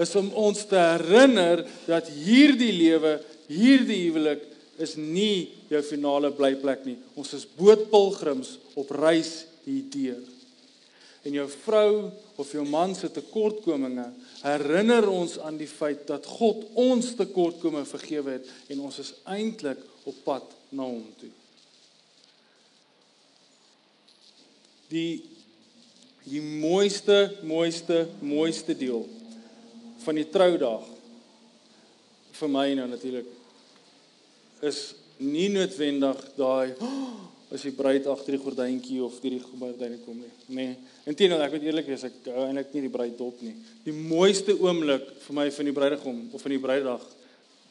is 0.00 0.14
om 0.16 0.30
ons 0.38 0.62
te 0.68 0.78
herinner 0.78 1.64
dat 1.84 2.08
hierdie 2.08 2.72
lewe, 2.72 3.18
hierdie 3.48 4.06
huwelik 4.06 4.44
is 4.80 4.94
nie 4.96 5.52
jou 5.72 5.82
finale 5.86 6.32
blyplek 6.36 6.86
nie. 6.88 6.98
Ons 7.18 7.32
is 7.38 7.48
bootpilgrims 7.58 8.56
op 8.78 8.90
reis 8.96 9.42
hierdeur. 9.64 10.22
en 11.22 11.36
jou 11.36 11.46
vrou 11.62 12.10
of 12.40 12.50
jou 12.50 12.64
man 12.66 12.94
se 12.98 13.10
tekortkominge 13.12 14.08
herinner 14.42 15.06
ons 15.10 15.36
aan 15.38 15.58
die 15.58 15.70
feit 15.70 16.02
dat 16.08 16.26
God 16.26 16.64
ons 16.78 17.12
tekortkominge 17.18 17.86
vergewe 17.86 18.38
het 18.38 18.48
en 18.74 18.82
ons 18.88 18.98
is 19.02 19.12
eintlik 19.30 19.82
op 20.10 20.18
pad 20.26 20.48
na 20.74 20.88
hom 20.88 21.04
toe. 21.20 21.30
Die 24.90 25.22
die 26.22 26.38
mooiste 26.38 27.32
mooiste 27.42 28.04
mooiste 28.22 28.76
deel 28.78 29.00
van 30.04 30.18
die 30.18 30.26
troudag 30.30 30.84
vir 32.38 32.50
my 32.50 32.68
nou 32.78 32.84
natuurlik 32.90 33.26
is 34.62 34.84
nie 35.20 35.48
noodwendig 35.52 36.22
daai 36.38 36.72
oh, 36.78 37.12
as 37.52 37.66
die 37.66 37.74
bruid 37.76 38.06
agter 38.08 38.32
die 38.32 38.40
gordyntjie 38.40 39.02
of 39.04 39.18
deur 39.20 39.34
die 39.36 39.44
gordyne 39.44 39.98
kom 40.06 40.16
nie. 40.16 40.30
Nee. 40.56 40.76
Inteendeel, 41.04 41.42
ek 41.44 41.56
moet 41.56 41.66
eerlik 41.66 41.88
wees, 41.90 42.06
ek 42.08 42.30
hou 42.32 42.46
eintlik 42.46 42.70
nie 42.72 42.86
die 42.86 42.92
bruid 42.92 43.16
dop 43.18 43.42
nie. 43.44 43.52
Die 43.84 43.92
mooiste 43.92 44.54
oomblik 44.56 45.10
vir 45.26 45.36
my 45.36 45.48
van 45.52 45.68
die 45.68 45.74
bruidegom 45.76 46.22
of 46.32 46.44
van 46.46 46.54
die 46.54 46.62
bruidag 46.62 47.04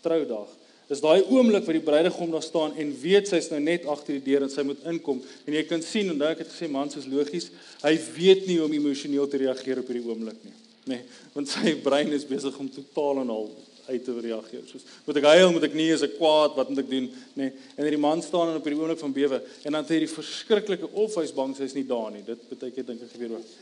troudag 0.06 0.58
is 0.92 1.00
daai 1.00 1.24
oomblik 1.32 1.64
wat 1.64 1.78
die 1.78 1.86
bruidegom 1.86 2.34
daar 2.34 2.44
staan 2.44 2.74
en 2.80 2.90
weet 3.00 3.30
sy's 3.32 3.48
nou 3.54 3.62
net 3.64 3.86
agter 3.90 4.18
die 4.18 4.26
deur 4.26 4.44
en 4.44 4.52
sy 4.52 4.66
moet 4.68 4.82
inkom 4.92 5.22
en 5.48 5.56
jy 5.56 5.62
kan 5.70 5.84
sien 5.86 6.12
onthou 6.12 6.32
ek 6.34 6.42
het 6.44 6.52
gesê 6.52 6.68
mans 6.72 6.98
is 7.00 7.08
logies, 7.08 7.48
hy 7.86 7.94
weet 8.18 8.44
nie 8.50 8.58
hoe 8.60 8.68
om 8.68 8.76
emosioneel 8.76 9.30
te 9.32 9.40
reageer 9.46 9.80
op 9.80 9.92
hierdie 9.92 10.04
oomblik 10.10 10.42
nie. 10.44 10.56
Nee, 10.92 11.06
want 11.36 11.52
sy 11.54 11.78
brein 11.84 12.12
is 12.18 12.28
besig 12.28 12.58
om 12.60 12.70
totaal 12.72 13.24
en 13.24 13.32
al 13.38 13.48
uit 13.88 14.04
te 14.06 14.14
reageer. 14.20 14.64
Soos 14.70 14.86
moet 15.06 15.20
ek 15.22 15.28
huil, 15.32 15.52
moet 15.56 15.68
ek 15.68 15.76
nie, 15.78 15.90
is 15.94 16.06
ek 16.06 16.18
kwaad, 16.18 16.56
wat 16.58 16.72
moet 16.72 16.84
ek 16.84 16.90
doen? 16.92 17.10
Nê. 17.34 17.48
Nee. 17.48 17.68
En 17.76 17.86
hierdie 17.88 18.02
man 18.02 18.24
staan 18.26 18.54
op 18.56 18.66
hierdie 18.68 18.80
oomblik 18.80 19.02
van 19.02 19.16
bewe 19.16 19.42
en 19.42 19.72
dan 19.72 19.82
het 19.82 19.94
hy 19.96 20.02
die 20.06 20.12
verskriklike 20.12 20.92
of 20.92 21.18
hy's 21.20 21.34
bang 21.36 21.56
sy's 21.58 21.76
nie 21.78 21.88
daar 21.90 22.10
nie. 22.14 22.24
Dit 22.28 22.44
beteken 22.52 22.92
dink 22.92 23.06
ek 23.08 23.16
gebeur 23.16 23.38
ook. 23.40 23.56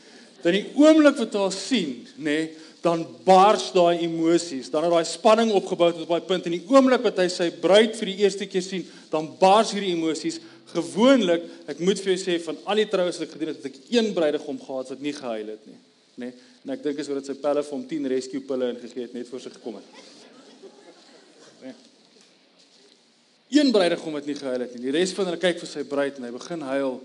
Dan 0.43 0.55
die 0.55 0.65
oomblik 0.79 1.17
wat 1.19 1.35
hy 1.35 1.47
sien, 1.51 1.95
nê, 2.15 2.23
nee, 2.25 2.49
dan 2.83 3.03
bars 3.25 3.69
daai 3.75 4.05
emosies. 4.05 4.69
Dan 4.71 4.87
het 4.87 4.93
daai 4.93 5.07
spanning 5.07 5.51
opgebou 5.55 5.89
tot 5.91 6.05
op 6.05 6.13
daai 6.13 6.27
punt 6.29 6.47
en 6.47 6.55
die 6.55 6.63
oomblik 6.71 7.03
wat 7.03 7.19
hy 7.19 7.27
sy 7.31 7.49
bruid 7.59 7.97
vir 7.99 8.13
die 8.13 8.21
eerste 8.23 8.47
keer 8.47 8.63
sien, 8.63 8.85
dan 9.11 9.27
bars 9.39 9.73
hierdie 9.75 9.95
emosies. 9.97 10.39
Gewoonlik, 10.69 11.47
ek 11.71 11.81
moet 11.81 11.99
vir 11.99 12.13
jou 12.13 12.19
sê 12.21 12.37
van 12.43 12.59
al 12.69 12.83
die 12.83 12.87
troues 12.91 13.17
wat 13.17 13.25
ek 13.25 13.35
gedoen 13.35 13.51
het, 13.51 13.63
het 13.63 13.71
ek 13.73 13.91
een 13.95 14.13
bruidegom 14.15 14.59
gehad 14.61 14.93
wat 14.93 15.01
nie 15.03 15.15
gehuil 15.17 15.49
het 15.55 15.67
nie, 15.67 15.79
nê. 16.21 16.29
Nee. 16.29 16.48
En 16.65 16.75
ek 16.75 16.83
dink 16.83 16.99
is 16.99 17.09
oor 17.09 17.21
dit 17.21 17.29
sy 17.31 17.37
pelle 17.39 17.63
vir 17.63 17.75
hom 17.75 17.85
10 17.87 18.09
rescue 18.11 18.43
pille 18.45 18.73
ingegee 18.73 19.07
het 19.07 19.15
net 19.15 19.29
voor 19.31 19.43
sy 19.43 19.51
gekom 19.53 19.79
het. 19.79 20.17
Een 23.49 23.71
bruidegom 23.71 24.13
het 24.15 24.27
nie 24.29 24.35
gehuil 24.37 24.61
het 24.61 24.75
nie. 24.75 24.83
Die 24.83 24.93
res 24.93 25.13
van 25.17 25.25
hulle 25.25 25.41
kyk 25.41 25.57
vir 25.57 25.69
sy 25.69 25.81
bruid 25.89 26.19
en 26.19 26.27
hy 26.27 26.33
begin 26.35 26.61
huil. 26.69 26.99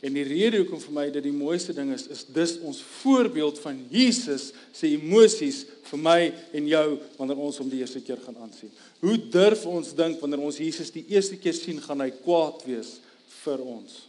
En 0.00 0.14
die 0.16 0.24
rede 0.24 0.62
hoekom 0.62 0.80
vir 0.80 0.94
my 0.96 1.02
dit 1.12 1.26
die 1.26 1.34
mooiste 1.34 1.74
ding 1.76 1.90
is, 1.92 2.06
is 2.08 2.22
dis 2.32 2.54
ons 2.64 2.78
voorbeeld 3.02 3.58
van 3.60 3.82
Jesus 3.92 4.46
se 4.72 4.88
emosies 4.88 5.66
vir 5.90 6.00
my 6.00 6.20
en 6.56 6.70
jou 6.70 6.86
wanneer 7.18 7.42
ons 7.44 7.60
hom 7.60 7.68
die 7.68 7.82
eerste 7.82 8.00
keer 8.00 8.22
gaan 8.24 8.38
aansien. 8.40 8.72
Hoe 9.04 9.18
durf 9.28 9.66
ons 9.68 9.92
dink 9.98 10.22
wanneer 10.24 10.40
ons 10.48 10.62
Jesus 10.62 10.94
die 10.94 11.04
eerste 11.12 11.36
keer 11.36 11.56
sien, 11.58 11.82
gaan 11.84 12.00
hy 12.00 12.08
kwaad 12.22 12.64
wees 12.64 12.96
vir 13.42 13.60
ons? 13.60 14.06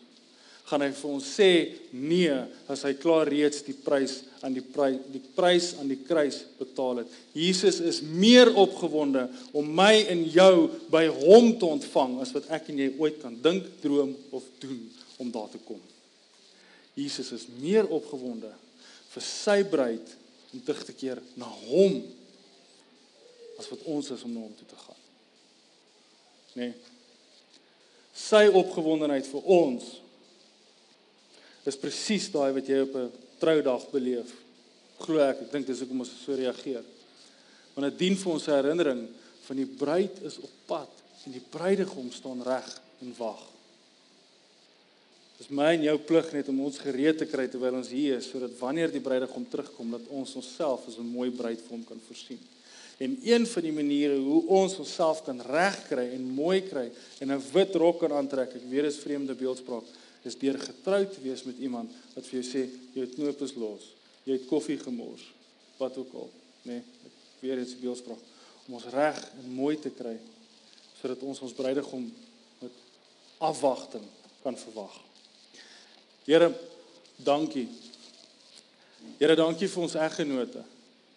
Gaan 0.71 0.85
hy 0.85 0.91
vir 0.95 1.09
ons 1.11 1.29
sê 1.35 1.51
nee 1.91 2.35
as 2.71 2.85
hy 2.87 2.93
klaar 2.95 3.27
reeds 3.27 3.65
die 3.67 3.75
prys 3.75 4.21
aan 4.41 4.55
die 4.55 4.63
prys 4.63 5.01
die 5.11 5.21
prys 5.35 5.73
aan 5.81 5.89
die 5.91 5.99
kruis 6.07 6.39
betaal 6.57 7.01
het. 7.01 7.11
Jesus 7.35 7.81
is 7.83 7.99
meer 8.01 8.53
opgewonde 8.55 9.27
om 9.57 9.67
my 9.75 9.93
en 10.13 10.23
jou 10.31 10.69
by 10.93 11.03
hom 11.19 11.51
te 11.59 11.67
ontvang 11.67 12.17
as 12.23 12.31
wat 12.37 12.47
ek 12.55 12.71
en 12.71 12.79
jy 12.79 12.89
ooit 13.01 13.19
kan 13.21 13.35
dink, 13.43 13.67
droom 13.83 14.15
of 14.31 14.47
doen 14.63 14.79
om 15.21 15.31
daar 15.33 15.51
te 15.51 15.59
kom. 15.67 15.81
Jesus 16.95 17.33
is 17.35 17.45
meer 17.59 17.87
opgewonde 17.91 18.49
vir 19.11 19.25
sy 19.27 19.59
bruid 19.67 20.15
om 20.51 20.63
terug 20.63 20.85
te 20.87 20.95
keer 20.95 21.19
na 21.39 21.51
hom 21.67 21.99
as 23.59 23.67
wat 23.69 23.83
ons 23.91 24.13
is 24.15 24.23
om 24.23 24.33
na 24.33 24.45
hom 24.45 24.55
toe 24.55 24.69
te 24.71 24.79
gaan. 24.79 25.03
Nee. 26.55 26.71
Sy 28.15 28.47
opgewondenheid 28.47 29.27
vir 29.27 29.51
ons 29.51 29.99
is 31.65 31.77
presies 31.77 32.29
daai 32.33 32.51
wat 32.53 32.67
jy 32.67 32.79
op 32.81 32.95
'n 32.95 33.11
troudag 33.39 33.89
beleef. 33.91 34.31
Glo 34.99 35.19
ek, 35.19 35.41
ek 35.41 35.51
dink 35.51 35.67
dis 35.67 35.79
hoekom 35.79 35.99
ons 35.99 36.11
so 36.25 36.33
reageer. 36.33 36.83
Want 37.73 37.89
dit 37.89 37.99
dien 37.99 38.17
vir 38.17 38.31
ons 38.31 38.45
herinnering 38.45 39.07
van 39.47 39.55
die 39.55 39.65
bruid 39.65 40.21
is 40.23 40.37
op 40.39 40.51
pad 40.65 40.91
en 41.25 41.31
die 41.31 41.43
bruidegom 41.49 42.11
staan 42.11 42.43
reg 42.43 42.81
en 43.01 43.13
wag. 43.17 43.41
Dis 45.41 45.49
my 45.49 45.71
en 45.73 45.81
jou 45.87 45.97
plig 45.97 46.27
net 46.33 46.49
om 46.51 46.59
ons 46.67 46.77
gereed 46.77 47.17
te 47.17 47.25
kry 47.25 47.47
terwyl 47.49 47.79
ons 47.79 47.89
hier 47.89 48.19
is 48.19 48.29
sodat 48.29 48.53
wanneer 48.59 48.91
die 48.93 49.01
bruidegom 49.01 49.47
terugkom 49.49 49.95
dat 49.95 50.11
ons 50.13 50.35
onsself 50.35 50.85
as 50.87 50.97
'n 50.97 51.13
mooi 51.17 51.31
bruid 51.31 51.59
vir 51.59 51.69
hom 51.69 51.83
kan 51.83 52.01
voorsien. 52.07 52.39
En 53.01 53.17
een 53.23 53.47
van 53.47 53.63
die 53.63 53.71
maniere 53.71 54.17
hoe 54.21 54.45
ons 54.47 54.77
onsself 54.77 55.23
kan 55.25 55.41
regkry 55.41 56.13
en 56.13 56.21
mooi 56.21 56.61
kry 56.61 56.91
en 57.19 57.31
'n 57.31 57.43
wit 57.53 57.75
rok 57.75 57.99
kan 57.99 58.11
aantrek, 58.11 58.53
ek 58.55 58.69
weet 58.69 58.83
dis 58.83 59.01
vreemde 59.01 59.33
beeldspraak, 59.33 59.83
is 60.27 60.37
deur 60.37 60.59
getrou 60.61 61.01
te 61.09 61.21
wees 61.23 61.43
met 61.47 61.59
iemand 61.59 61.93
wat 62.15 62.27
vir 62.27 62.39
jou 62.41 62.45
sê 62.45 62.65
jou 62.93 63.07
knoop 63.15 63.41
is 63.41 63.55
los. 63.57 63.87
Jy 64.27 64.37
het 64.37 64.49
koffie 64.49 64.77
gemors. 64.81 65.23
Wat 65.79 65.97
ook 65.97 66.13
al, 66.13 66.29
nê? 66.67 66.77
Nee, 66.77 67.13
weer 67.41 67.57
eens 67.57 67.73
beeldspraak 67.79 68.21
om 68.67 68.77
ons 68.77 68.89
reg 68.93 69.17
en 69.41 69.53
mooi 69.57 69.73
te 69.81 69.89
kry 69.89 70.13
sodat 71.01 71.23
ons 71.25 71.39
ons 71.41 71.53
bruidegom 71.57 72.03
met 72.61 72.81
afwagting 73.41 74.03
kan 74.43 74.57
verwag. 74.57 74.93
Here, 76.27 76.51
dankie. 77.17 77.65
Here, 79.17 79.33
dankie 79.35 79.69
vir 79.73 79.81
ons 79.81 79.97
eggenote. 79.97 80.61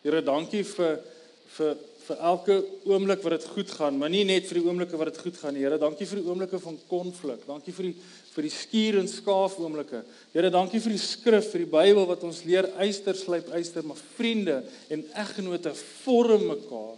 Here, 0.05 0.23
dankie 0.25 0.65
vir 0.65 1.03
vir 1.55 1.77
vir 2.05 2.19
elke 2.29 2.55
oomblik 2.85 3.23
wat 3.25 3.39
dit 3.39 3.45
goed 3.55 3.71
gaan, 3.79 3.97
maar 3.97 4.11
nie 4.13 4.25
net 4.29 4.45
vir 4.49 4.59
die 4.59 4.65
oomblikke 4.67 4.99
wat 5.01 5.13
dit 5.13 5.21
goed 5.25 5.39
gaan 5.41 5.55
nie. 5.57 5.63
Here, 5.65 5.79
dankie 5.81 6.09
vir 6.09 6.21
die 6.21 6.27
oomblikke 6.27 6.61
van 6.61 6.77
konflik. 6.89 7.47
Dankie 7.49 7.73
vir 7.77 7.89
die 7.89 7.95
vir 8.35 8.49
die 8.49 8.53
skuur 8.53 8.99
en 8.99 9.09
skaaf 9.11 9.57
oomblikke. 9.63 10.03
Here, 10.35 10.51
dankie 10.51 10.81
vir 10.83 10.95
die 10.97 11.03
skrif, 11.03 11.53
vir 11.53 11.63
die 11.63 11.71
Bybel 11.71 12.07
wat 12.09 12.25
ons 12.27 12.43
leer 12.47 12.67
eyster 12.83 13.17
slyp 13.19 13.51
eyster, 13.55 13.87
maar 13.87 14.01
vriende 14.17 14.61
en 14.93 15.05
eggenote 15.23 15.75
vorm 16.03 16.49
mekaar. 16.51 16.97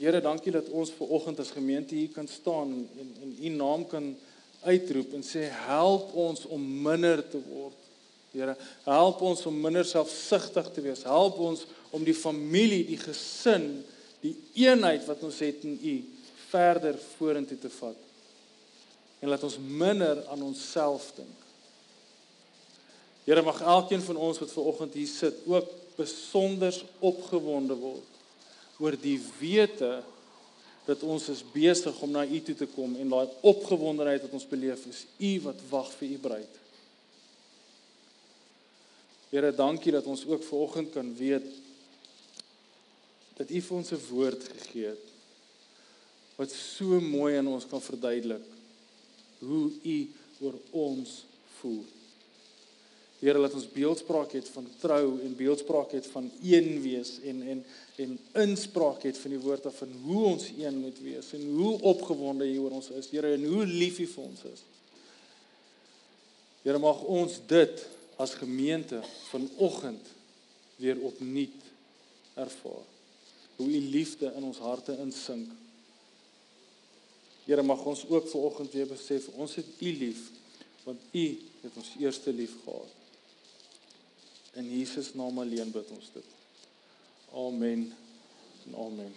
Here, 0.00 0.20
dankie 0.20 0.52
dat 0.52 0.68
ons 0.74 0.90
ver 0.92 1.12
oggend 1.14 1.38
as 1.40 1.54
gemeente 1.54 1.94
hier 1.96 2.10
kan 2.12 2.26
staan 2.28 2.74
en 2.98 3.12
en 3.22 3.36
u 3.38 3.52
naam 3.54 3.86
kan 3.88 4.10
uitroep 4.66 5.14
en 5.14 5.22
sê 5.24 5.46
help 5.68 6.10
ons 6.18 6.42
om 6.52 6.64
minder 6.82 7.22
te 7.22 7.38
word. 7.46 7.78
Here, 8.34 8.56
help 8.84 9.22
ons 9.24 9.44
om 9.48 9.60
minder 9.62 9.86
selfsugtig 9.86 10.72
te 10.74 10.82
wees. 10.84 11.06
Help 11.06 11.38
ons 11.40 11.62
om 11.94 12.02
die 12.04 12.16
familie, 12.16 12.82
die 12.84 12.98
gesin, 13.00 13.70
die 14.20 14.34
eenheid 14.66 15.06
wat 15.06 15.22
ons 15.24 15.38
het 15.44 15.62
in 15.64 15.78
u 15.78 15.94
verder 16.50 16.98
vorentoe 17.14 17.60
te 17.62 17.70
vat 17.78 18.05
en 19.20 19.28
laat 19.28 19.44
ons 19.46 19.58
minder 19.58 20.20
aan 20.28 20.42
onsself 20.42 21.10
dink. 21.16 21.44
Here 23.26 23.42
mag 23.42 23.62
elkeen 23.62 24.04
van 24.06 24.18
ons 24.22 24.38
wat 24.38 24.52
ver 24.52 24.68
oggend 24.70 24.94
hier 24.94 25.10
sit 25.10 25.40
ook 25.50 25.70
besonder 25.96 26.76
opgewonde 27.00 27.74
word 27.80 28.12
oor 28.78 28.94
die 29.00 29.16
wete 29.40 29.96
dat 30.86 31.02
ons 31.02 31.30
is 31.32 31.40
besig 31.50 31.96
om 32.04 32.12
na 32.14 32.22
U 32.22 32.40
toe 32.44 32.54
te 32.54 32.68
kom 32.70 32.94
en 33.00 33.10
daai 33.10 33.32
opgewondenheid 33.50 34.22
wat 34.26 34.36
ons 34.38 34.46
beleef 34.46 34.84
is 34.86 35.02
U 35.18 35.32
wat 35.48 35.64
wag 35.72 35.90
vir 35.98 36.12
U 36.14 36.18
bruid. 36.28 36.60
Here, 39.32 39.50
dankie 39.50 39.94
dat 39.96 40.06
ons 40.06 40.22
ook 40.28 40.44
ver 40.46 40.62
oggend 40.68 40.92
kan 40.94 41.08
weet 41.18 41.48
dat 43.40 43.50
U 43.50 43.60
vir 43.60 43.76
ons 43.76 43.92
'n 43.92 44.06
woord 44.10 44.44
gegee 44.52 44.92
het 44.94 45.06
wat 46.36 46.52
so 46.52 47.00
mooi 47.00 47.38
aan 47.38 47.48
ons 47.48 47.66
kan 47.66 47.82
verduidelik 47.82 48.55
hoe 49.38 49.70
u 49.82 49.98
oor 50.40 50.54
ons 50.70 51.24
voel. 51.60 51.84
Here 53.18 53.40
laat 53.40 53.54
ons 53.56 53.68
beeldspraak 53.72 54.34
het 54.36 54.48
van 54.52 54.66
trou 54.78 55.16
en 55.24 55.36
beeldspraak 55.36 55.94
het 55.96 56.06
van 56.12 56.28
een 56.42 56.82
wees 56.84 57.16
en 57.24 57.42
en 57.42 57.64
en 57.96 58.18
inspraak 58.32 59.06
het 59.08 59.18
van 59.18 59.32
die 59.32 59.40
woord 59.40 59.66
af 59.66 59.78
van 59.80 59.92
hoe 60.04 60.24
ons 60.24 60.50
een 60.58 60.76
moet 60.78 60.98
wees 61.00 61.32
en 61.32 61.46
hoe 61.56 61.80
opgewonde 61.80 62.44
U 62.52 62.58
oor 62.58 62.76
ons 62.76 62.90
is, 62.90 63.08
Here, 63.10 63.32
en 63.32 63.44
hoe 63.44 63.64
lief 63.66 63.98
U 63.98 64.06
vir 64.06 64.24
ons 64.24 64.42
is. 64.52 64.64
Here 66.62 66.78
mag 66.78 67.00
ons 67.08 67.38
dit 67.48 67.86
as 68.20 68.36
gemeente 68.36 69.00
vanoggend 69.30 70.12
weer 70.76 71.00
opnuut 71.00 71.64
ervaar. 72.34 72.84
Hoe 73.56 73.68
U 73.68 73.80
liefde 73.80 74.32
in 74.36 74.44
ons 74.44 74.60
harte 74.60 74.98
insink 75.00 75.48
Here 77.46 77.62
mag 77.62 77.84
ons 77.86 78.02
ook 78.08 78.28
vanoggend 78.28 78.72
weer 78.74 78.88
besef 78.90 79.28
ons 79.38 79.54
het 79.54 79.66
U 79.78 79.92
lief 79.98 80.30
want 80.86 81.00
U 81.12 81.26
het 81.60 81.76
ons 81.76 81.92
eerste 81.98 82.32
lief 82.32 82.52
gehad. 82.64 82.90
In 84.54 84.70
Jesus 84.78 85.14
naam 85.14 85.38
alleen 85.38 85.70
bid 85.70 85.90
ons 85.90 86.10
dit. 86.14 86.34
Amen. 87.34 87.92
Amen. 88.74 89.14